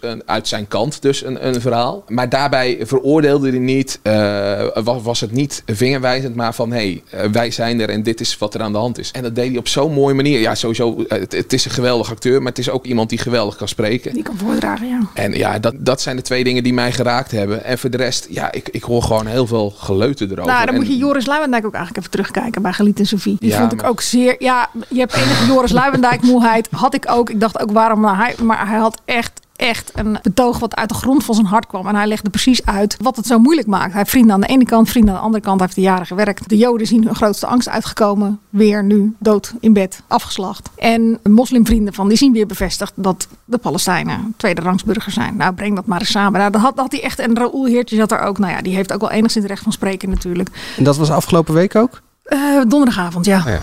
[0.00, 2.04] een- uit zijn kant dus een, een verhaal.
[2.08, 7.30] Maar daarbij veroordeelde hij niet, eh, was, was het niet vingerwijzend, maar van hé, hey,
[7.30, 9.10] wij zijn er en dit is wat er aan de hand is.
[9.10, 10.40] En dat deed hij op zo'n mooie manier.
[10.40, 13.18] Ja, sowieso, eh, het, het is een geweldig acteur, maar het is ook iemand die
[13.18, 14.12] geweldig kan spreken.
[14.12, 14.98] Die kan voordragen, ja.
[15.14, 17.64] En ja, dat, dat zijn de twee dingen die mij geraakt hebben.
[17.64, 20.52] En voor de rest, ja, ik, ik hoor gewoon heel veel geleuten erover.
[20.52, 23.36] Nou, dan En- moet je Joris Luijendijk ook eigenlijk even terugkijken bij Galiet en Sofie.
[23.40, 24.36] Die Ja, vond ik maar- ook zeer.
[24.38, 26.68] Ja, je hebt enige Joris Luijendijk moeheid.
[26.70, 27.30] Had ik ook.
[27.30, 28.00] Ik dacht ook waarom.
[28.00, 29.40] Maar hij, maar hij had echt.
[29.56, 31.86] Echt een betoog wat uit de grond van zijn hart kwam.
[31.86, 33.90] En hij legde precies uit wat het zo moeilijk maakt.
[33.90, 35.58] Hij heeft vrienden aan de ene kant, vrienden aan de andere kant.
[35.58, 36.48] Hij heeft er jaren gewerkt.
[36.48, 38.40] De Joden zien hun grootste angst uitgekomen.
[38.50, 40.70] Weer nu dood in bed, afgeslacht.
[40.76, 45.36] En moslimvrienden van die zien weer bevestigd dat de Palestijnen tweede rangsburgers zijn.
[45.36, 46.40] Nou, breng dat maar eens samen.
[46.40, 47.18] Nou, dat had, had hij echt.
[47.18, 48.38] En Raoul Heertje zat er ook.
[48.38, 50.48] Nou ja, die heeft ook wel enigszins recht van spreken natuurlijk.
[50.76, 52.00] En dat was afgelopen week ook?
[52.26, 53.38] Eh, donderdagavond, ja.
[53.38, 53.60] Oh ja.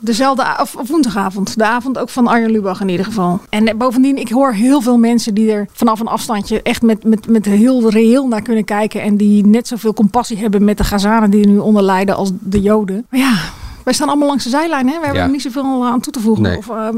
[0.00, 1.58] Dezelfde, of, of woensdagavond.
[1.58, 3.40] De avond ook van Arjen Lubach in ieder geval.
[3.48, 7.04] En eh, bovendien, ik hoor heel veel mensen die er vanaf een afstandje echt met,
[7.04, 9.02] met, met heel reëel naar kunnen kijken.
[9.02, 12.30] En die net zoveel compassie hebben met de Gazanen die er nu onder lijden als
[12.40, 13.06] de Joden.
[13.10, 13.34] Maar ja,
[13.84, 14.86] wij staan allemaal langs de zijlijn.
[14.88, 14.92] Hè?
[14.98, 15.26] We hebben Ja.
[15.26, 16.42] er niet zoveel aan toe te voegen.
[16.42, 16.56] Nee.
[16.56, 16.88] Of eh,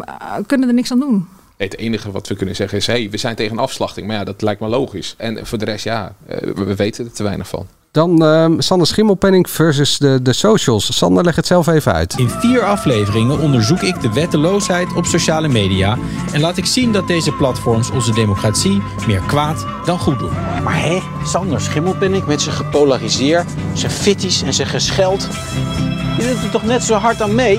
[0.47, 1.27] kunnen er niks aan doen.
[1.57, 4.07] Het enige wat we kunnen zeggen is, hey, we zijn tegen afslachting.
[4.07, 5.15] Maar ja, dat lijkt me logisch.
[5.19, 7.67] En voor de rest, ja, eh, we, we weten er te weinig van.
[7.95, 10.97] Dan ehm, Sander Schimmelpenning versus de, de socials.
[10.97, 12.19] Sander, leg het zelf even uit.
[12.19, 15.99] In vier afleveringen onderzoek ik de wetteloosheid op sociale media
[16.33, 20.33] en laat ik zien dat deze platforms onze democratie meer kwaad dan goed doen.
[20.65, 25.29] Maar hé, Sander Schimmelpenninck met zijn gepolariseerd, zijn fitties en zijn gescheld.
[26.19, 27.59] Je doet er toch net zo hard aan mee?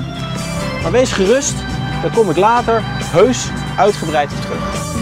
[0.81, 1.53] Maar wees gerust,
[2.01, 3.47] daar kom ik later heus
[3.77, 4.93] uitgebreid op terug.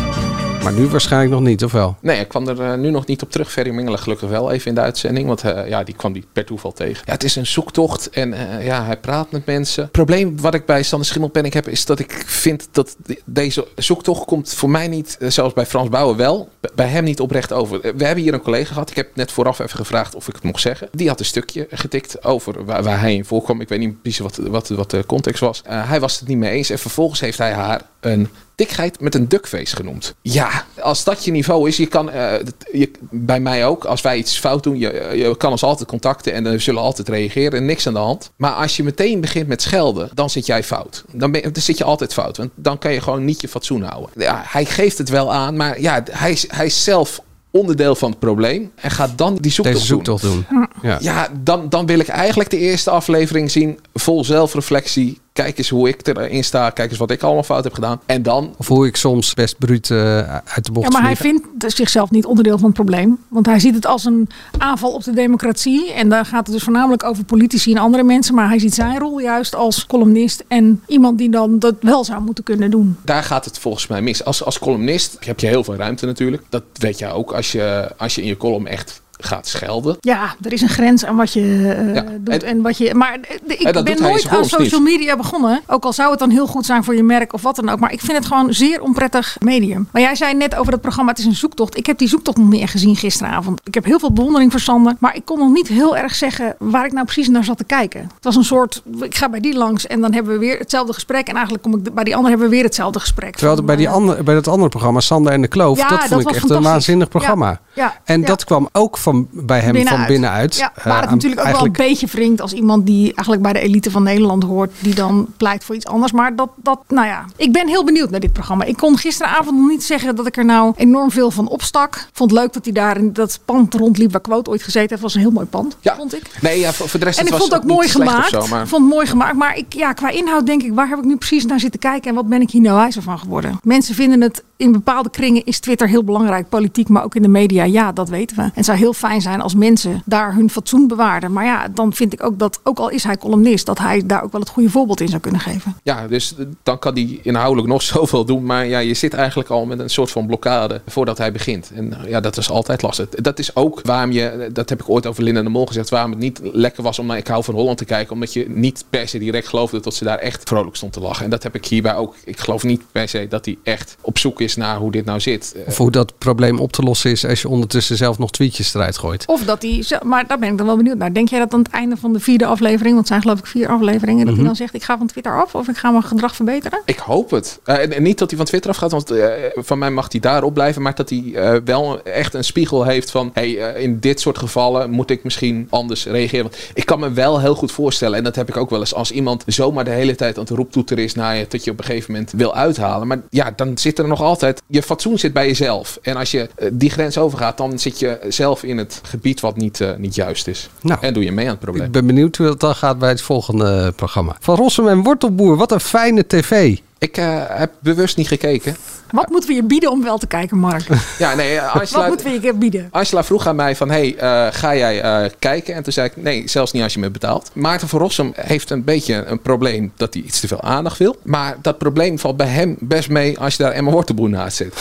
[0.64, 1.96] Maar nu waarschijnlijk nog niet, of wel?
[2.02, 3.52] Nee, ik kwam er eh, nu nog niet op terug.
[3.52, 5.28] Ferry Mingelen gelukkig wel even in de uitzending.
[5.28, 7.04] Want eh, ja, die kwam die per toeval tegen.
[7.06, 9.84] Ja, het is een zoektocht en eh, ja, hij praat met mensen.
[9.84, 11.68] Het probleem wat ik bij Sander Schimmelpenning heb...
[11.68, 15.18] is dat ik vind dat de- deze zoektocht komt voor mij niet...
[15.28, 17.80] zoals bij Frans Bauer wel, bij hem niet oprecht over.
[17.82, 18.90] We hebben hier een collega gehad.
[18.90, 20.88] Ik heb net vooraf even gevraagd of ik het mocht zeggen.
[20.92, 23.62] Die had een stukje getikt over waar, waar hij in voorkwam.
[23.62, 25.62] Ik weet niet precies wat, wat, wat de context was.
[25.66, 26.70] Eh, hij was het niet mee eens.
[26.70, 30.14] En vervolgens heeft hij haar een dikheid met een duckface genoemd.
[30.22, 32.34] Ja, als dat je niveau is, je kan eh,
[32.72, 36.34] je, bij mij ook, als wij iets fout doen, je, je kan ons altijd contacten
[36.34, 38.32] en we zullen altijd reageren, niks aan de hand.
[38.36, 41.04] Maar als je meteen begint met schelden, dan zit jij fout.
[41.12, 43.82] Dan, ben, dan zit je altijd fout, want dan kan je gewoon niet je fatsoen
[43.82, 44.10] houden.
[44.18, 48.10] Ja, hij geeft het wel aan, maar ja, hij, is- hij is zelf onderdeel van
[48.10, 50.46] het probleem en gaat dan die zoektocht Deze zoektocht doen.
[50.82, 50.98] Ja.
[51.02, 53.80] ja, dan, dan wil ik eigenlijk de eerste aflevering zien.
[53.94, 55.20] Vol zelfreflectie.
[55.34, 56.70] Kijk eens hoe ik erin sta.
[56.70, 58.02] Kijk eens wat ik allemaal fout heb gedaan.
[58.06, 58.54] En dan...
[58.58, 61.76] Of hoe ik soms best bruut eh, uit de bocht Ja, maar hij vindt dus
[61.76, 63.18] zichzelf niet onderdeel van het probleem.
[63.28, 65.94] Want hij ziet het als een aanval op de democratie.
[65.94, 68.36] En daar gaat het dus voornamelijk over politici en andere mensen.
[68.36, 70.44] Maar hij ziet zijn rol juist als columnist.
[70.48, 72.98] En iemand die dan dat wel zou moeten kunnen doen.
[73.04, 74.26] Daar gaat het volgens mij mis.
[74.26, 76.44] Als, als columnist heb je heel veel ruimte natuurlijk.
[76.50, 79.98] Dat weet jij ook als je, als je in je column echt gaat schelden.
[80.00, 81.42] Ja, er is een grens aan wat je
[81.78, 82.44] eh, Ja, doet.
[82.44, 84.98] En, wat je, maar eh, ik En dat ben nooit aan social niet.
[84.98, 85.62] media begonnen.
[85.68, 87.80] Ook al zou het dan heel goed zijn voor je merk of wat dan ook.
[87.80, 89.88] Maar ik vind het gewoon een zeer onprettig medium.
[89.92, 91.78] Maar jij zei net over dat programma, het is een zoektocht.
[91.78, 93.62] Ik heb die zoektocht nog niet echt gezien gisteravond.
[93.64, 94.96] Ik heb heel veel bewondering voor Sander.
[95.00, 97.64] Maar ik kon nog niet heel erg zeggen waar ik nou precies naar zat te
[97.64, 98.02] kijken.
[98.02, 100.94] Het was een soort, ik ga bij die langs en dan hebben we weer hetzelfde
[100.94, 101.28] gesprek.
[101.28, 103.36] En eigenlijk kom ik bij die andere hebben we weer hetzelfde gesprek.
[103.36, 106.08] Terwijl bij, die andere, bij dat andere programma, Sander en de Kloof, Ja, dat dat
[106.08, 107.50] vond ik was echt een waanzinnig programma.
[107.50, 108.26] Ja, ja, en ja.
[108.28, 110.56] dat kwam ook van, bij hem van binnenuit.
[110.56, 113.42] Ja, Eh, waar het natuurlijk ook eigenlijk- wel een beetje wringt als iemand die eigenlijk
[113.42, 116.12] bij de elite van Nederland hoort, die dan pleit voor iets anders.
[116.12, 118.64] Maar dat, dat, nou ja, ik ben heel benieuwd naar dit programma.
[118.64, 122.08] Ik kon gisteravond nog niet zeggen dat ik er nou enorm veel van opstak.
[122.14, 125.02] Vond leuk dat hij daar in dat pand rondliep waar Quote ooit gezeten heeft.
[125.02, 126.24] was een heel mooi pand, vond ik.
[126.42, 128.30] Nee, ja, voor, de rest En ik vond het ook mooi gemaakt.
[128.30, 128.62] Zo, maar...
[128.62, 129.36] Ik vond het mooi gemaakt.
[129.36, 132.10] Maar ik, ja, qua inhoud denk ik, waar heb ik nu precies naar zitten kijken
[132.10, 133.60] en wat ben ik hier nou wijzer van geworden?
[133.64, 137.28] Mensen vinden het in bepaalde kringen is Twitter heel belangrijk, politiek, maar ook in de
[137.28, 137.64] media.
[137.64, 138.52] Ja, dat weten we.
[138.54, 141.32] En zou heel heel fijn zijn als mensen daar hun fatsoen bewaarden.
[141.32, 144.24] Maar ja, dan vind ik ook dat, ook al is hij columnist, dat hij daar
[144.24, 145.76] ook wel het goede voorbeeld in zou kunnen geven.
[145.84, 148.46] Ja, dus dan kan hij inhoudelijk nog zoveel doen.
[148.46, 151.72] Maar ja, je zit eigenlijk al met een soort van blokkade voordat hij begint.
[151.76, 153.10] En ja, dat is altijd lastig.
[153.10, 156.12] Dat is ook waarom je, dat heb ik ooit over Linda de Mol gezegd, waarom
[156.12, 158.14] het niet lekker was om naar Ik hou van Holland te kijken.
[158.14, 161.24] Omdat je niet per se direct geloofde dat ze daar echt vrolijk stond te lachen.
[161.24, 162.16] En dat heb ik hierbij ook.
[162.24, 165.20] Ik geloof niet per se dat hij echt op zoek is naar hoe dit nou
[165.20, 165.56] zit.
[165.66, 168.98] Of hoe dat probleem op te lossen is als je ondertussen zelf nog tweetjes eruit
[168.98, 169.26] gooit.
[169.26, 171.14] Of dat hij, maar daar ben ik dan wel benieuwd naar.
[171.14, 173.46] Denk jij dat aan het einde van de vierde aflevering, want het zijn geloof ik
[173.46, 174.36] vier afleveringen, dat Mhm.
[174.36, 176.82] hij dan zegt: Ik ga van Twitter af of ik ga mijn gedrag verbeteren?
[176.86, 177.60] Ik hoop het.
[177.64, 180.20] Eh, en, en niet dat hij van Twitter afgaat, want eh, van mij mag hij
[180.22, 180.82] daarop blijven.
[180.82, 183.30] Maar dat hij eh, wel echt een spiegel heeft van...
[183.34, 186.44] Hey, in dit soort gevallen moet ik misschien anders reageren.
[186.44, 188.94] Want ik kan me wel heel goed voorstellen, en dat heb ik ook wel eens...
[188.94, 191.46] als iemand zomaar de hele tijd aan het roeptoeter is naar je...
[191.50, 193.08] dat je op een gegeven moment wil uithalen.
[193.08, 194.62] Maar ja, dan zit er nog altijd...
[194.68, 196.00] Je fatsoen zit bij jezelf.
[196.02, 199.82] En als je die grens overgaat, dan zit je zelf in het gebied wat niet,
[199.82, 200.70] eh, niet juist is.
[200.82, 201.00] Nou.
[201.02, 201.86] en doe je mee aan het probleem.
[201.86, 204.36] Ik ben benieuwd hoe het dan gaat bij het volgende programma.
[204.40, 206.78] Van Rossum en Wortelboer, wat een fijne tv.
[207.04, 208.76] Ik eh, heb bewust niet gekeken.
[209.12, 210.88] Wat moeten we je bieden om wel te kijken, Mark?
[211.20, 211.60] Ja, nee,
[211.92, 212.88] Wat moeten we je bieden?
[212.92, 215.74] Angela vroeg aan mij van, hey, eh, ga jij eh, kijken?
[215.76, 217.52] En toen zei ik, nee, zelfs niet als je me betaalt.
[217.54, 221.16] Maarten van Rossum heeft een beetje een probleem dat hij iets te veel aandacht wil.
[221.24, 224.74] Maar dat probleem valt bij hem best mee als je daar Emma Wortelboer naast zit.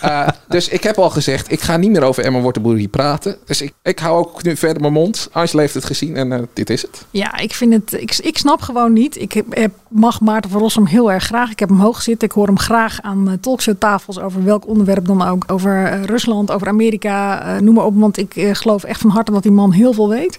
[0.54, 3.36] Eh, dus ik heb al gezegd, ik ga niet meer over Emma Wortelboer hier praten.
[3.46, 5.28] Dus ik, ik hou ook nu verder mijn mond.
[5.32, 7.04] Angela heeft het gezien en eh, dit is het.
[7.10, 7.92] Ja, ik vind het.
[8.02, 9.20] Ik, ik snap gewoon niet.
[9.20, 11.50] Ik heb, heb- mag Maarten van Rossum heel erg graag.
[11.50, 12.28] Ik heb hem hoog zitten.
[12.28, 15.44] Ik hoor hem graag aan uh, talkshowtafels over welk onderwerp dan ook.
[15.46, 17.94] Over eh, Rusland, over Amerika, eh, noem maar op.
[18.00, 20.38] Want ik eh, geloof echt van harte dat die man heel veel weet.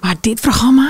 [0.00, 0.88] Maar dit programma.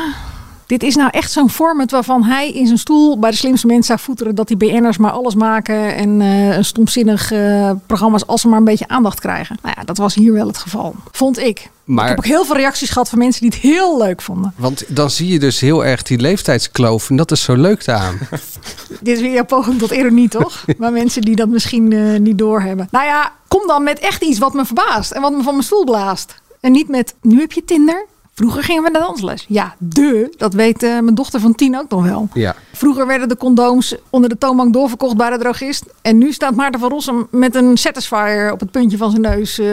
[0.66, 3.84] Dit is nou echt zo'n format waarvan hij in zijn stoel bij de slimste mensen
[3.84, 8.48] zou voeteren dat die BN'ers maar alles maken en eh stomzinnig eh, programma's als ze
[8.48, 9.58] maar een beetje aandacht krijgen.
[9.62, 10.94] Nou ja, dat was hier wel het geval.
[11.12, 11.70] Vond ik.
[11.84, 14.52] Maar- Ik heb ook heel veel reacties gehad van mensen die het heel leuk vonden.
[14.56, 17.10] Want dan zie je dus heel erg die leeftijdskloof.
[17.10, 18.18] En dat is zo leuk daaraan.
[19.00, 20.64] Dit is weer jouw poging tot ironie, toch?
[20.78, 22.88] maar mensen die dat misschien eh, niet doorhebben.
[22.90, 25.64] Nou ja, kom dan met echt iets wat me verbaast en wat me van mijn
[25.66, 26.34] stoel blaast.
[26.60, 28.06] En niet met, nu heb je Tinder.
[28.36, 29.44] Vroeger gingen we naar dansles.
[29.48, 32.28] Ja, de, dat weet eh, mijn dochter van tien ook nog wel.
[32.32, 32.54] Ja.
[32.76, 35.84] Vroeger werden de condooms onder de toonbank doorverkocht bij de drogist.
[36.02, 39.58] En nu staat Maarten van Rossum met een Satisfyer op het puntje van zijn neus
[39.58, 39.66] eh,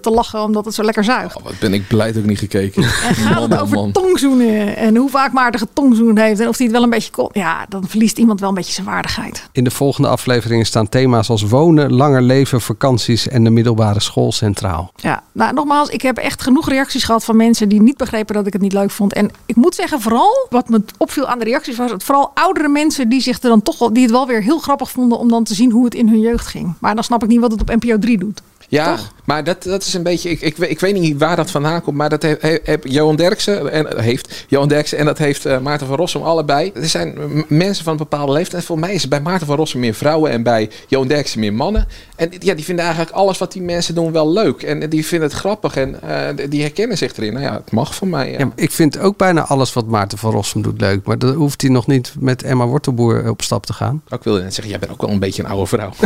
[0.00, 1.42] te lachen omdat het zo lekker zuigt.
[1.42, 2.92] Wat ben ik blij dat ik niet gekeken heb.
[3.08, 3.92] En gaat het Man, over man.
[3.92, 7.28] tongzoenen en hoe vaak Maarten getongzoend heeft en of hij het wel een beetje kon.
[7.32, 9.48] Ja, dan verliest iemand wel een beetje zijn waardigheid.
[9.52, 14.32] In de volgende afleveringen staan thema's als wonen, langer leven, vakanties en de middelbare school
[14.32, 14.92] centraal.
[14.96, 18.46] Ja, nou nogmaals, ik heb echt genoeg reacties gehad van mensen die niet begrepen dat
[18.46, 19.12] ik het niet leuk vond.
[19.12, 22.68] En ik moet zeggen, vooral wat me opviel aan de reacties was, het vooral oudere
[22.68, 25.28] mensen die zich er dan toch wel, die het wel weer heel grappig vonden om
[25.28, 26.74] dan te zien hoe het in hun jeugd ging.
[26.80, 28.42] Maar dan snap ik niet wat het op NPO 3 doet.
[28.68, 30.30] Ja, maar dat, dat is een beetje.
[30.30, 31.96] Ik, ik, weet- ik weet niet waar dat vandaan komt.
[31.96, 35.86] Maar dat heeft, heeft Johan Derksen en heeft Johan Derksen en dat heeft eh, Maarten
[35.86, 36.70] van Rossum allebei.
[36.74, 37.14] Er zijn
[37.48, 38.60] mensen van een bepaalde leeftijd.
[38.60, 41.40] En voor mij is het bij Maarten van Rossum meer vrouwen en bij Johan Derksen
[41.40, 41.86] meer mannen.
[42.16, 44.62] En ja, die vinden eigenlijk alles wat die mensen doen wel leuk.
[44.62, 47.32] En die vinden het grappig en eh, die herkennen zich erin.
[47.32, 48.30] Nou ja, het mag voor mij.
[48.30, 48.38] ja.
[48.38, 51.06] Ja, ik vind ook bijna alles wat Maarten van Rossum doet leuk.
[51.06, 54.02] Maar dan hoeft hij nog niet met Emma Wortelboer op stap te gaan.
[54.08, 55.90] Ik wilde net zeggen, jij bent ook wel een beetje een oude vrouw.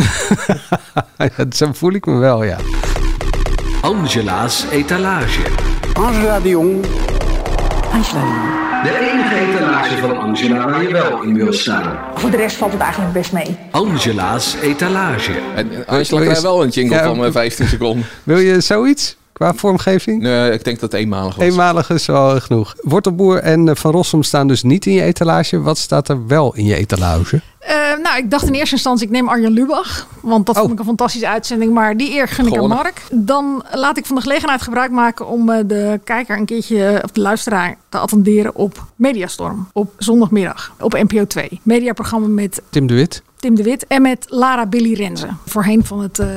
[1.17, 2.57] Ja, Zo voel ik me wel, ja.
[3.81, 5.41] Angela's etalage.
[5.93, 6.85] Angela de Jong.
[7.91, 11.97] Angela De enige etalage van Angela waar je wel in wil staan.
[12.15, 13.57] Voor de rest valt het eigenlijk best mee.
[13.71, 15.31] Angela's etalage.
[15.55, 18.05] En en Angela krijgt wel een jingle Ja, van eh, 15 seconden.
[18.23, 20.21] Wil je zoiets qua vormgeving?
[20.21, 21.45] Nee, ik denk dat het eenmalig was.
[21.45, 22.75] Eenmalig is wel genoeg.
[22.81, 25.61] Wortelboer en eh, Van Rossum staan dus niet in je etalage.
[25.61, 27.41] Wat staat er wel in je etalage?
[27.69, 30.07] Eh, nou, ik dacht in eerste instantie, ik neem Arjen Lubach.
[30.21, 31.73] Want dat vond ik een fantastische uitzending.
[31.73, 32.67] Maar die eer gun ik aan.
[32.67, 33.01] Mark.
[33.11, 37.11] Dan laat ik van de gelegenheid gebruik maken om eh, de kijker een keertje, of
[37.11, 39.67] de luisteraar, te attenderen op Mediastorm.
[39.73, 40.73] Op zondagmiddag.
[40.79, 41.59] Op NPO 2.
[41.63, 43.21] Mediaprogramma met Tim de Wit?
[43.35, 45.27] Tim de Wit en met Lara Billy Renze.
[45.45, 46.27] Voorheen van het eh,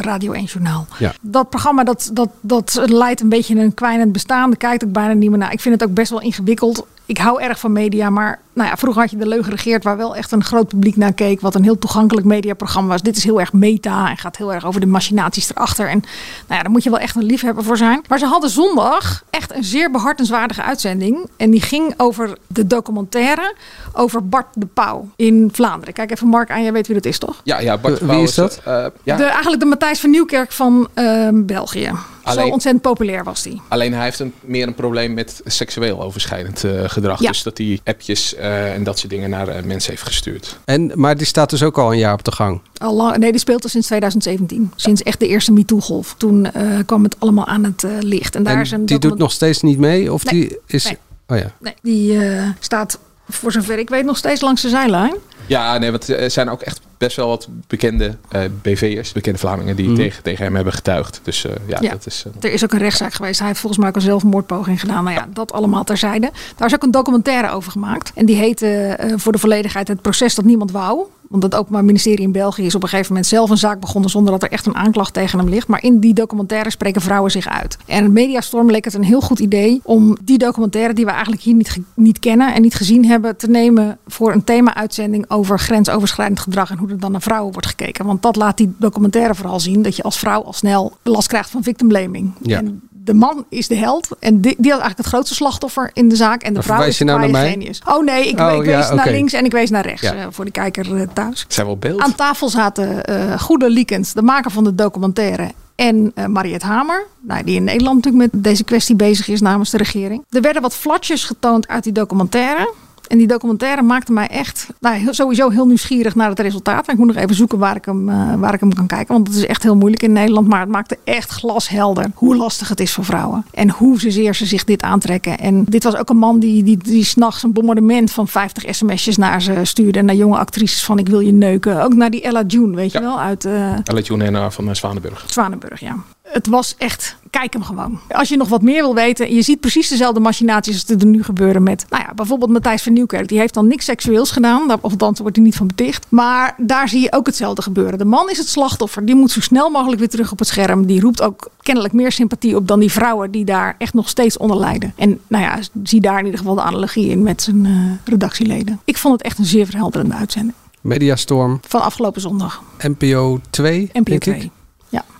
[0.00, 0.86] Radio 1 Journaal.
[0.98, 1.12] Ja.
[1.20, 4.48] Dat programma dat, dat, dat leidt een beetje een kwijnend bestaan.
[4.48, 5.52] Daar kijkt ook bijna niet meer naar.
[5.52, 6.86] Ik vind het ook best wel ingewikkeld.
[7.04, 9.96] Ik hou erg van media, maar nou ja, vroeger had je de leugen regeerd waar
[9.96, 11.40] wel echt een groot publiek naar keek.
[11.40, 13.02] Wat een heel toegankelijk mediaprogramma was.
[13.02, 15.88] Dit is heel erg meta en gaat heel erg over de machinaties erachter.
[15.88, 15.98] En
[16.46, 18.04] nou ja, daar moet je wel echt een liefhebber voor zijn.
[18.08, 21.30] Maar ze hadden zondag echt een zeer behartenswaardige uitzending.
[21.36, 23.54] En die ging over de documentaire
[23.92, 25.94] over Bart de Pauw in Vlaanderen.
[25.94, 27.40] Kijk even Mark aan, jij weet wie dat is toch?
[27.44, 28.60] Ja, ja, Bart Eh, wie Pauw is dat?
[28.64, 29.16] eh, ja.
[29.16, 31.90] De, eigenlijk de Matthijs van Nieuwkerk van ehm, België.
[32.34, 33.60] Zo ontzettend populair was die.
[33.68, 37.20] Alleen hij heeft een, meer een probleem met seksueel overschrijdend eh, gedrag.
[37.20, 37.28] Ja.
[37.28, 40.58] Dus dat hij appjes eh, en dat soort dingen naar eh, mensen heeft gestuurd.
[40.64, 42.60] En, maar die staat dus ook al een jaar op de gang.
[42.78, 44.72] Al lang, nee, die speelt al sinds 2017.
[44.76, 46.14] Sinds echt de eerste MeToo-golf.
[46.18, 48.34] Toen eh, kwam het allemaal aan het licht.
[48.34, 50.12] En daar en is een die doet nog steeds niet mee?
[50.12, 50.84] Of Nee, die is...
[50.84, 50.98] nee.
[51.26, 51.52] Oh ja.
[51.60, 55.14] Nee, die eh, staat voor zover ik weet nog steeds langs de zijlijn.
[55.46, 59.76] Ja, nee, want er zijn ook echt best wel wat bekende eh, BV'ers, bekende Vlamingen,
[59.76, 59.96] die Mhm.
[59.96, 61.20] tegen, tegen hem hebben getuigd.
[61.22, 61.90] Dus eh, ja, Ja.
[61.90, 62.24] dat is...
[62.26, 63.38] eh, Er is ook een rechtszaak geweest.
[63.38, 65.04] Hij heeft volgens mij ook een zelfmoordpoging gedaan.
[65.04, 66.30] Nou ja, dat allemaal terzijde.
[66.56, 68.12] Daar is ook een documentaire over gemaakt.
[68.14, 71.00] En die heette voor de volledigheid Het proces dat niemand wou.
[71.28, 74.10] Want het Openbaar Ministerie in België is op een gegeven moment zelf een zaak begonnen
[74.10, 75.68] zonder dat er echt een aanklacht tegen hem ligt.
[75.68, 77.76] Maar in die documentaire spreken vrouwen zich uit.
[77.86, 81.54] En Mediastorm leek het een heel goed idee om die documentaire die we eigenlijk hier
[81.54, 86.70] niet, niet kennen en niet gezien hebben, te nemen voor een thema-uitzending over grensoverschrijdend gedrag
[86.70, 88.06] en hoe er dan naar vrouwen wordt gekeken.
[88.06, 91.50] Want dat laat die documentaire vooral zien dat je als vrouw al snel last krijgt
[91.50, 92.32] van victim blaming.
[92.42, 92.58] Ja.
[92.58, 94.08] En de man is de held.
[94.20, 96.42] En die, die had eigenlijk het grootste slachtoffer in de zaak.
[96.42, 97.82] En de vrouw is je de nou naar genius.
[97.86, 100.00] Oh nee, ik, Oh, ik wees naar links en ik wees naar rechts.
[100.02, 100.14] Ja.
[100.14, 101.44] eh, voor de kijker eh, thuis.
[101.48, 102.00] zijn wel beeld.
[102.00, 105.50] Aan tafel zaten eh Goede Liekens, de maker van de documentaire.
[105.74, 109.76] En Mariette Hamer, nou, die in Nederland natuurlijk met deze kwestie bezig is namens de
[109.76, 110.24] regering.
[110.30, 112.72] Er werden wat flatjes getoond uit die documentaire.
[113.08, 116.86] En die documentaire maakte mij echt nou, sowieso heel nieuwsgierig naar het resultaat.
[116.86, 119.14] En ik moet nog even zoeken waar ik, hem, eh, waar ik hem kan kijken.
[119.14, 120.48] Want het is echt heel moeilijk in Nederland.
[120.48, 123.44] Maar het maakte echt glashelder hoe lastig het is voor vrouwen.
[123.50, 125.38] En hoe zeer ze zich dit aantrekken.
[125.38, 129.16] En dit was ook een man die, die, die s'nachts een bombardement van 50 sms'jes
[129.16, 130.02] naar ze stuurde.
[130.02, 131.82] Naar jonge actrices van ik wil je neuken.
[131.82, 133.44] Ook naar die Ella June, weet je wel, uit...
[133.44, 135.24] eh, Ella June en eh, van Zwanenburg.
[135.26, 135.96] Zwanenburg, ja.
[136.26, 138.00] Het was echt, kijk hem gewoon.
[138.08, 141.22] Als je nog wat meer wil weten, je ziet precies dezelfde machinaties als er nu
[141.22, 143.28] gebeuren met, nou ja, bijvoorbeeld Matthijs van Nieuwkerk.
[143.28, 146.06] Die heeft dan niks seksueels gedaan, daar- of althans wordt hij niet van beticht.
[146.08, 147.98] Maar daar zie je ook hetzelfde gebeuren.
[147.98, 150.86] De man is het slachtoffer, die moet zo snel mogelijk weer terug op het scherm.
[150.86, 154.36] Die roept ook kennelijk meer sympathie op dan die vrouwen die daar echt nog steeds
[154.36, 154.92] onder lijden.
[154.96, 157.72] En nou ja, zie daar in ieder geval de analogie in met zijn eh,
[158.04, 158.80] redactieleden.
[158.84, 160.54] Ik vond het echt een zeer verhelderende uitzending.
[160.80, 162.62] Mediastorm, Van afgelopen zondag.
[162.78, 164.50] NPO 2, NPO denk 2.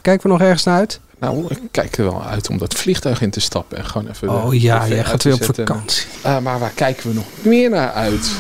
[0.07, 1.01] Kijken we nog ergens naar uit?
[1.19, 4.31] Nou, ik kijk er wel uit om dat vliegtuig in te stappen en gewoon even.
[4.31, 6.07] Oh de ja, jij gaat weer op vakantie.
[6.23, 8.31] Eh, maar waar kijken we nog meer naar uit?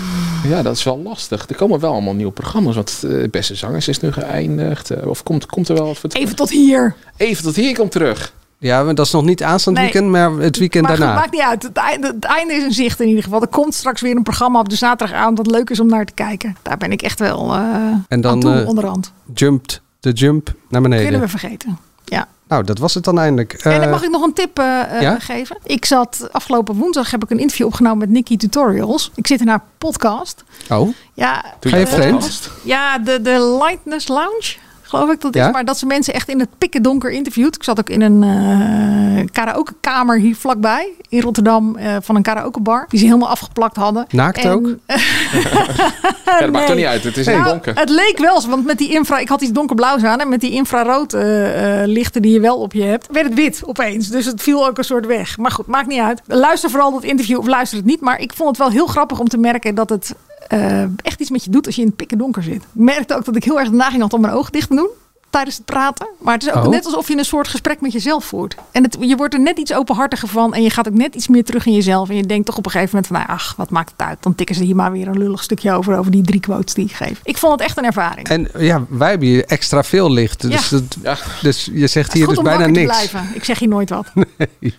[0.49, 1.49] Ja, dat is wel lastig.
[1.49, 2.75] Er komen wel allemaal nieuwe programma's.
[2.75, 4.91] Want eh Beste Zangers is nu geëindigd.
[4.91, 6.25] Eh, of komt, komt er wel wat voor terug?
[6.25, 6.95] Even tot hier.
[7.17, 8.33] Even tot hier komt terug.
[8.59, 9.85] Ja, maar dat is nog niet aanstaand Nee.
[9.85, 11.15] weekend, maar het weekend maar daarna.
[11.15, 11.63] maakt niet uit.
[11.63, 13.41] Het einde, het einde is in zicht in ieder geval.
[13.41, 16.15] Er komt straks weer een programma op de zaterdagavond dat leuk is om naar te
[16.15, 16.57] kijken.
[16.63, 17.65] Daar ben ik echt wel eh
[18.09, 19.13] En dan aan toe, eh, onderhand.
[19.35, 21.05] jumped de jump naar beneden.
[21.05, 21.79] Kunnen we vergeten.
[22.05, 22.29] Ja.
[22.49, 23.53] Nou, dat was het dan eindelijk.
[23.53, 25.19] en dan Eh, mag ik nog een tip eh, eh, ja?
[25.19, 25.59] geven.
[25.63, 29.11] Ik zat afgelopen woensdag heb ik een interview opgenomen met Nikki Tutorials.
[29.15, 30.45] Ik zit in haar podcast.
[30.71, 32.51] Oh, Ja, Ga je vreemd?
[32.65, 34.55] Ja, de, de Lightness Lounge.
[34.99, 35.41] Geloof ik dat is.
[35.41, 35.51] Ja?
[35.51, 37.55] Maar dat ze mensen echt in het pikken donker interviewt.
[37.55, 40.93] Ik zat ook in een eh karaokekamer hier vlakbij.
[41.09, 41.77] In Rotterdam.
[41.77, 42.87] eh, van een karaokebar.
[42.89, 44.07] Die ze helemaal afgeplakt hadden.
[44.11, 44.67] Naakt En- ook?
[46.25, 47.05] Ja, dat maakt toch niet uit.
[47.05, 47.79] Het is Nou, donker.
[47.79, 50.51] Het leek wel want met die infra, ik had iets donkerblauws aan en met die
[50.51, 51.23] infrarood eh,
[51.85, 54.09] lichten die je wel op je hebt, werd het wit opeens.
[54.09, 55.39] Dus het viel ook een soort weg.
[55.39, 56.21] Maar goed, maakt niet uit.
[56.27, 58.01] Luister vooral dat interview of luister het niet.
[58.01, 60.15] Maar ik vond het wel heel grappig om te merken dat het
[60.49, 62.63] eh, echt iets met je doet als je in het pikken donker zit.
[62.63, 64.75] Ik merkte ook dat ik heel erg de neiging had om mijn ogen dicht te
[64.75, 64.91] doen
[65.37, 66.09] tijdens het praten.
[66.19, 66.71] Maar het is ook Oh.
[66.71, 68.55] net alsof je een soort gesprek met jezelf voert.
[68.73, 70.55] En het, je wordt er net iets openhartiger van.
[70.55, 72.09] En je gaat ook net iets meer terug in jezelf.
[72.09, 73.17] En je denkt toch op een gegeven moment van...
[73.27, 74.19] Nou, ach, wat maakt het uit?
[74.23, 75.99] Dan tikken ze hier maar weer een lullig stukje over...
[75.99, 77.21] over die drie quotes die ik geef.
[77.25, 78.29] Ik vond het echt een ervaring.
[78.29, 80.41] En ja, wij hebben hier extra veel licht.
[80.51, 80.79] Dus, Ja.
[81.03, 83.13] dat, dus je zegt hier dus bijna niks.
[83.35, 84.07] Ik zeg hier nooit wat.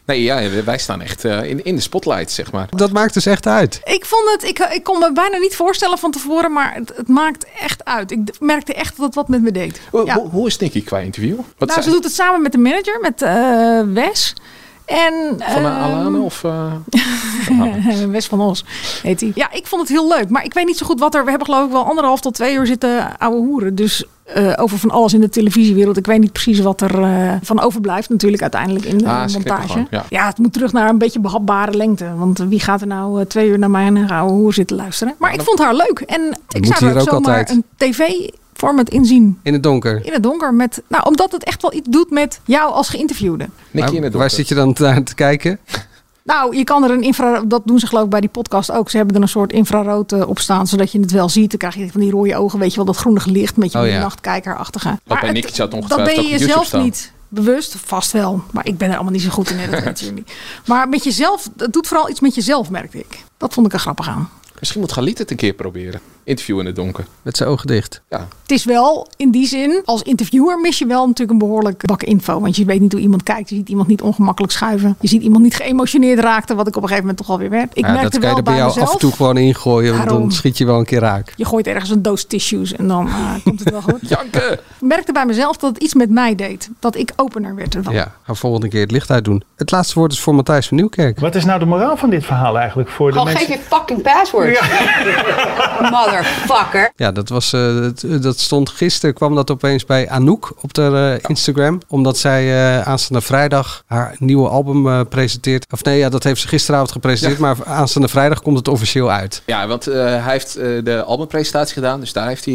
[0.06, 2.68] Nee, ja, wij staan echt eh, in, in de spotlight, zeg maar.
[2.70, 3.82] Dat maakt dus echt uit.
[3.84, 7.08] Ik vond het, ik, ik kon me bijna niet voorstellen van tevoren, maar het, het
[7.08, 8.12] maakt echt uit.
[8.12, 9.82] Ik merkte echt dat het wat met me deed.
[9.92, 10.20] Hoe, Ja.
[10.32, 11.36] hoe, is Nicky qua interview?
[11.38, 14.34] Wat nou, zei- ze doet het samen met de manager, met eh, Wes.
[14.86, 16.44] En, Van de ehm, Alane of...
[16.44, 16.72] eh,
[18.12, 18.66] Wes van Os
[19.02, 19.32] heet hij.
[19.36, 20.30] Ja, ik vond het heel leuk.
[20.30, 21.24] Maar ik weet niet zo goed wat er...
[21.24, 23.76] We hebben geloof ik wel anderhalf tot twee uur zitten ouwe hoeren.
[23.76, 25.98] Dus eh, over van alles in de televisiewereld.
[25.98, 29.68] Ik weet niet precies wat er eh, van overblijft natuurlijk uiteindelijk in de Ah, montage.
[29.68, 30.26] gewoon, ja.
[30.28, 32.16] het moet terug naar een beetje behapbare lengte.
[32.16, 35.16] Want wie gaat er nou twee uur naar mijn ouwe hoer zitten luisteren?
[35.18, 36.00] Maar ik vond haar leuk.
[36.06, 37.50] En ik moet zou hier er ook ook zomaar altijd.
[37.50, 37.64] een
[38.58, 39.40] tv-format inzien.
[39.44, 40.06] In het donker.
[40.06, 40.54] In het donker.
[40.54, 43.50] Met, nou, omdat het echt wel iets doet met jou als geïnterviewde.
[43.72, 45.60] Maar het waar zit je dan naar te kijken?
[46.24, 47.42] Nou, je kan er een infra...
[47.46, 48.90] Dat doen ze geloof ik bij die podcast ook.
[48.90, 51.50] Ze hebben er een soort infrarood eh, op staan, zodat je het wel ziet.
[51.50, 53.80] Dan krijg je van die rode ogen, weet je wel, dat groenige licht met je
[53.80, 54.00] Oh, ja.
[54.00, 54.88] nachtkijkerachtige.
[54.88, 55.22] Maar
[55.56, 56.84] Dat ongetwijfeld ben je jezelf staan.
[56.84, 58.42] niet bewust, vast wel.
[58.52, 59.72] Maar ik ben er allemaal niet zo goed in.
[59.72, 60.32] Dat weet je niet.
[60.66, 63.24] Maar met jezelf, het doet vooral iets met jezelf, merkte ik.
[63.38, 64.30] Dat vond ik er grappig aan.
[64.60, 66.02] Misschien moet Galit het een keer proberen.
[66.28, 67.06] Interview in het donker.
[67.22, 68.02] Met zijn ogen dicht.
[68.10, 68.28] Ja.
[68.42, 72.04] Het is wel in die zin, als interviewer mis je wel natuurlijk een behoorlijk bak
[72.04, 72.40] info.
[72.40, 73.50] Want je weet niet hoe iemand kijkt.
[73.50, 74.96] Je ziet iemand niet ongemakkelijk schuiven.
[75.00, 77.72] Je ziet iemand niet geëmotioneerd raakten, wat ik op een gegeven moment toch alweer werd.
[77.74, 78.88] Ik Ja, merkte dat kan je wel er bij jou mezelf.
[78.88, 79.98] af en toe gewoon ingooien.
[79.98, 81.34] Want dan schiet je wel een keer raak.
[81.36, 84.10] Je gooit ergens een doos tissues en dan eh, komt het wel goed.
[84.10, 84.54] Janken!
[84.54, 86.70] Ik merkte bij mezelf dat het iets met mij deed.
[86.80, 87.94] Dat ik opener werd ervan.
[87.94, 89.44] Ja, ga volgende keer het licht uitdoen.
[89.56, 91.20] Het laatste woord is voor Matthijs van Nieuwkerk.
[91.20, 93.38] Wat is nou de moraal van dit verhaal eigenlijk voor de mensen?
[93.46, 94.60] geef je fucking password.
[96.24, 96.92] Motherfucker.
[96.96, 101.18] Ja, dat, was, eh, het- dat stond gisteren, kwam dat opeens bij Anouk op de
[101.22, 101.80] eh, Instagram.
[101.88, 102.44] Omdat zij
[102.78, 105.66] eh, aanstaande vrijdag haar nieuwe album eh, presenteert.
[105.72, 107.40] Of nee, ja, dat heeft ze gisteravond gepresenteerd.
[107.40, 109.42] Maar aanstaande vrijdag komt het officieel uit.
[109.46, 112.00] Ja, want eh, hij heeft eh, de albumpresentatie gedaan.
[112.00, 112.54] Dus daar heeft hij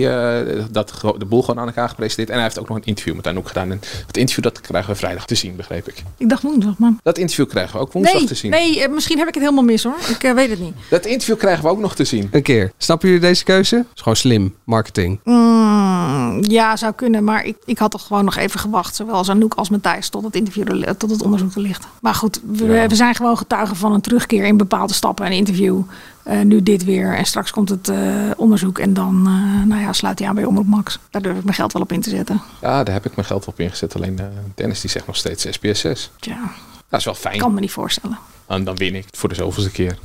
[0.49, 2.29] eh, dat, de boel gewoon aan elkaar gepresenteerd.
[2.29, 3.71] En hij heeft ook nog een interview met Anouk gedaan.
[3.71, 6.03] En het interview dat krijgen we vrijdag te zien, begreep ik.
[6.17, 7.01] Ik dacht woensdag, man.
[7.03, 8.51] Dat interview krijgen we ook woensdag Nee, te zien.
[8.51, 9.97] nee, misschien heb ik het helemaal mis hoor.
[10.21, 10.75] Ik weet het niet.
[10.91, 12.29] Dat interview krijgen we ook nog te zien.
[12.33, 12.73] Een keer.
[12.79, 13.77] Snappen jullie deze keuze?
[13.77, 15.21] Het is gewoon slim, marketing.
[15.25, 17.25] Mm, ja, zou kunnen.
[17.25, 18.95] Maar ik, ik had toch gewoon nog even gewacht.
[18.97, 21.87] Zowel als Anouk als Matthijs tot het, interview er, tot het onderzoek er ligt.
[22.01, 25.27] Maar goed, we, we zijn gewoon getuigen van een terugkeer in bepaalde stappen.
[25.27, 25.81] Een interview.
[26.23, 27.15] Eh, nu dit weer.
[27.17, 27.99] En straks komt het eh,
[28.37, 28.79] onderzoek.
[28.79, 30.99] En dan eh, nou ja, sluit hij aan bij Omroep Max.
[31.11, 32.41] Daar durf ik mijn geld wel op in te zetten.
[32.61, 33.95] Ja, daar heb ik mijn geld op ingezet.
[33.95, 36.11] Alleen eh, Dennis die zegt nog steeds SBS6.
[36.21, 36.41] Tja,
[36.89, 37.39] Dat is wel fijn.
[37.39, 38.19] kan me niet voorstellen.
[38.47, 39.99] En dan win ik voor de zoveelste keer.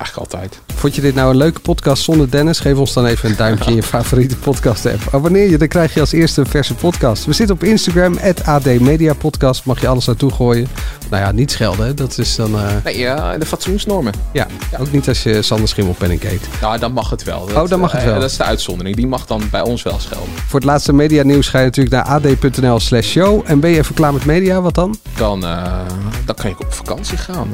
[0.00, 0.60] Eigenlijk altijd.
[0.74, 2.58] Vond je dit nou een leuke podcast zonder Dennis?
[2.58, 5.00] Geef ons dan even een duimpje in je favoriete podcast app.
[5.12, 7.24] Abonneer je, dan krijg je als eerste een verse podcast.
[7.24, 9.64] We zitten op Instagram, AD Media Podcast.
[9.64, 10.68] Mag je alles naartoe gooien.
[11.10, 11.94] Nou ja, niet schelden, hè.
[11.94, 12.54] dat is dan...
[12.58, 14.12] eh, Nee, ja, de fatsoensnormen.
[14.32, 14.46] ja,
[14.78, 16.48] ook niet als je Sander Schimmelpenning eet.
[16.60, 17.48] Nou, dan mag het wel.
[17.54, 18.20] Oh, dan mag het eh, wel.
[18.20, 18.96] Dat is de uitzondering.
[18.96, 20.28] Die mag dan bij ons wel schelden.
[20.46, 23.42] Voor het laatste media nieuws ga je natuurlijk naar ad.nl slash show.
[23.44, 24.96] En ben je even klaar met media, wat dan?
[25.16, 25.80] Dan, eh,
[26.24, 27.48] dan kan je op vakantie gaan.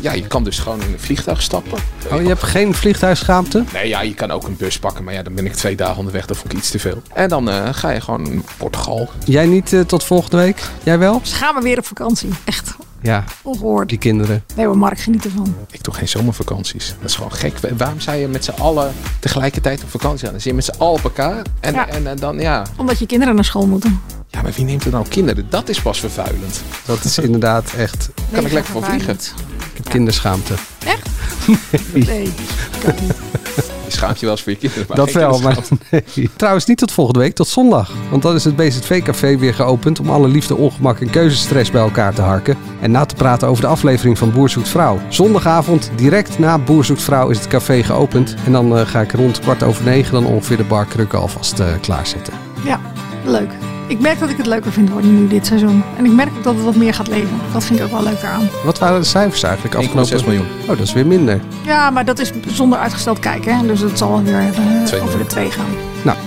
[0.00, 1.69] Ja, je kan dus gewoon in een vliegtuig stappen.
[2.12, 3.64] Oh, je hebt geen vliegtuigschaamte?
[3.72, 5.04] Nee, ja, je kan ook een bus pakken.
[5.04, 6.26] Maar ja, dan ben ik twee dagen onderweg.
[6.26, 7.02] Dat vond ik iets te veel.
[7.14, 9.08] En dan eh, ga je gewoon Portugal.
[9.24, 10.62] Jij niet eh, tot volgende week?
[10.82, 11.20] Jij wel?
[11.20, 12.28] Dus gaan we weer op vakantie.
[12.44, 13.88] Echt Ja, ongehoord.
[13.88, 14.44] die kinderen.
[14.56, 15.54] Nee hoor, Mark, geniet ervan.
[15.70, 16.94] Ik doe geen zomervakanties.
[17.00, 17.54] Dat is gewoon gek.
[17.76, 20.30] Waarom zou je met z'n allen tegelijkertijd op vakantie gaan?
[20.30, 21.42] Dan zit je met z'n allen op elkaar.
[21.60, 21.88] En, Ja.
[21.88, 22.62] en, en dan, ja.
[22.76, 24.00] Omdat je kinderen naar school moeten.
[24.30, 25.46] Ja, maar wie neemt er nou kinderen?
[25.48, 26.62] Dat is pas vervuilend.
[26.86, 28.10] Dat is inderdaad echt...
[28.32, 29.14] Kan ik lekker van vliegen?
[29.14, 30.54] Ik heb kinderschaamte.
[30.84, 31.08] Echt?
[31.92, 32.04] Nee.
[32.04, 32.32] Nee.
[33.84, 34.84] Je schaamt je wel eens voor je kinderen.
[34.88, 35.56] Maar Dat wel, maar
[35.90, 36.30] nee.
[36.36, 37.92] Trouwens niet tot volgende week, tot zondag.
[38.10, 42.14] Want dan is het BZV-café weer geopend om alle liefde, ongemak en keuzestress bij elkaar
[42.14, 42.56] te harken.
[42.80, 45.00] En na te praten over de aflevering van Boer Zoekt Vrouw.
[45.08, 48.34] Zondagavond, direct na Boer Zoekt Vrouw, is het café geopend.
[48.44, 51.66] En dan eh, ga ik rond kwart over negen dan ongeveer de barkrukken alvast eh,
[51.80, 52.32] klaarzetten.
[52.64, 52.80] Ja,
[53.24, 53.50] leuk.
[53.90, 55.82] Ik merk dat ik het leuker vind worden nu dit seizoen.
[55.96, 57.40] En ik merk ook dat het wat meer gaat leven.
[57.52, 58.48] Dat vind ik ook wel leuk eraan.
[58.64, 60.24] Wat waren de cijfers eigenlijk 1,6 afgelopen?
[60.24, 60.46] miljoen.
[60.60, 61.40] Oh, dat is weer minder.
[61.64, 63.56] Ja, maar dat is zonder uitgesteld kijken.
[63.56, 63.66] Hè?
[63.66, 64.52] Dus het zal wel weer
[64.84, 65.70] Twee over de twee gaan.
[66.02, 66.18] Nou,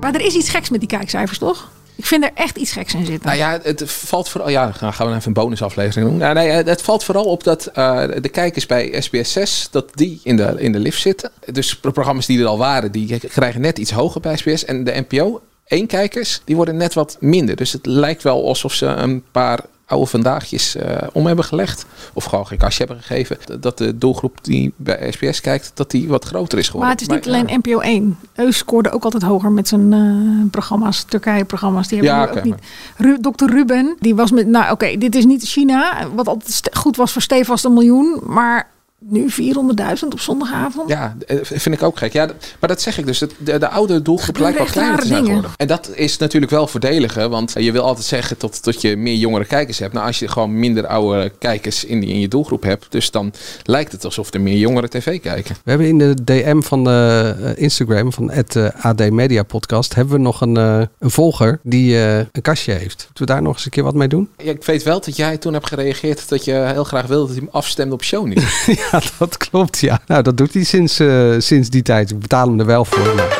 [0.00, 1.68] Maar er is iets geks met die kijkcijfers, toch?
[1.98, 3.26] Ik vind er echt iets geks in zitten.
[3.26, 4.50] Nou ja, het valt vooral.
[4.50, 6.18] Ja, dan gaan we even een bonusaflevering doen.
[6.18, 10.20] Ja, nee, het valt vooral op dat eh, de kijkers bij SBS 6 dat die
[10.22, 11.30] in de, in de lift zitten.
[11.52, 14.64] Dus de programma's die er al waren, die krijgen net iets hoger bij SBS.
[14.64, 17.56] En de NPO, één kijkers, die worden net wat minder.
[17.56, 21.86] Dus het lijkt wel alsof ze een paar oude vandaagjes eh, om hebben gelegd.
[22.12, 23.60] Of gewoon geen kastje hebben gegeven.
[23.60, 26.88] Dat de doelgroep die bij SBS kijkt, dat die wat groter is geworden.
[26.88, 28.18] maar het is niet alleen NPO 1.
[28.34, 31.88] Eus scoorde ook altijd hoger met zijn eh, programma's, Turkije-programma's.
[31.88, 32.54] Die hebben Ja, ook niet.
[32.96, 33.44] Ru Dr.
[33.44, 34.46] Ruben, die was met.
[34.46, 38.70] Nou, oké, dit is niet China, wat altijd goed was voor stevast een miljoen, maar
[38.98, 40.88] nu 400.000 op zondagavond.
[40.88, 42.12] Ja, eh, vind ik ook gek.
[42.12, 42.26] Ja,
[42.60, 43.18] maar dat zeg ik dus.
[43.18, 45.36] De, de, de oude doelgroep lijkt wel kleiner te zijn dingen.
[45.36, 45.56] geworden.
[45.56, 47.28] En dat is natuurlijk wel voordeliger.
[47.28, 49.92] Want je wil altijd zeggen tot, tot je meer jongere kijkers hebt.
[49.92, 52.86] Nou, als je gewoon minder oude kijkers in, die, in je doelgroep hebt.
[52.88, 53.32] Dus dan
[53.64, 55.56] lijkt het alsof er meer jongeren tv kijken.
[55.64, 59.94] we hebben in de DM van de eh, Instagram van het eh, AD Media Podcast
[59.94, 63.04] hebben we nog een, eh, een volger die eh, een kastje heeft.
[63.04, 64.28] Moeten we daar nog eens een keer wat mee doen?
[64.36, 67.36] Ja, ik weet wel dat jij toen hebt gereageerd dat je heel graag wilde dat
[67.36, 68.38] hij hem afstemde op show niet.
[68.92, 70.00] ja, dat klopt, ja.
[70.06, 72.10] Nou, dat doet hij sinds, eh, sinds die tijd.
[72.10, 73.14] We betalen hem er wel voor.
[73.14, 73.36] maar-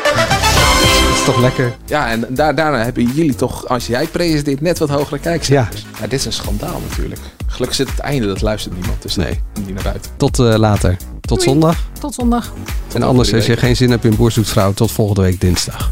[1.09, 1.75] Dat is toch lekker?
[1.85, 5.85] ja, en daar, daarna hebben jullie toch, als jij presenteert, net wat hogere kijkcijfers.
[5.99, 6.01] Ja.
[6.01, 7.21] dit is een schandaal natuurlijk.
[7.47, 9.01] Gelukkig zit het einde, dat luistert niemand.
[9.01, 10.11] Dus nee, niet naar buiten.
[10.17, 10.97] Tot eh, later.
[11.21, 11.49] Tot Doei.
[11.49, 11.77] zondag.
[11.99, 12.53] Tot zondag.
[12.93, 15.91] en anders, als je geen zin hebt in Boer Zoekt Vrouw, tot volgende week dinsdag.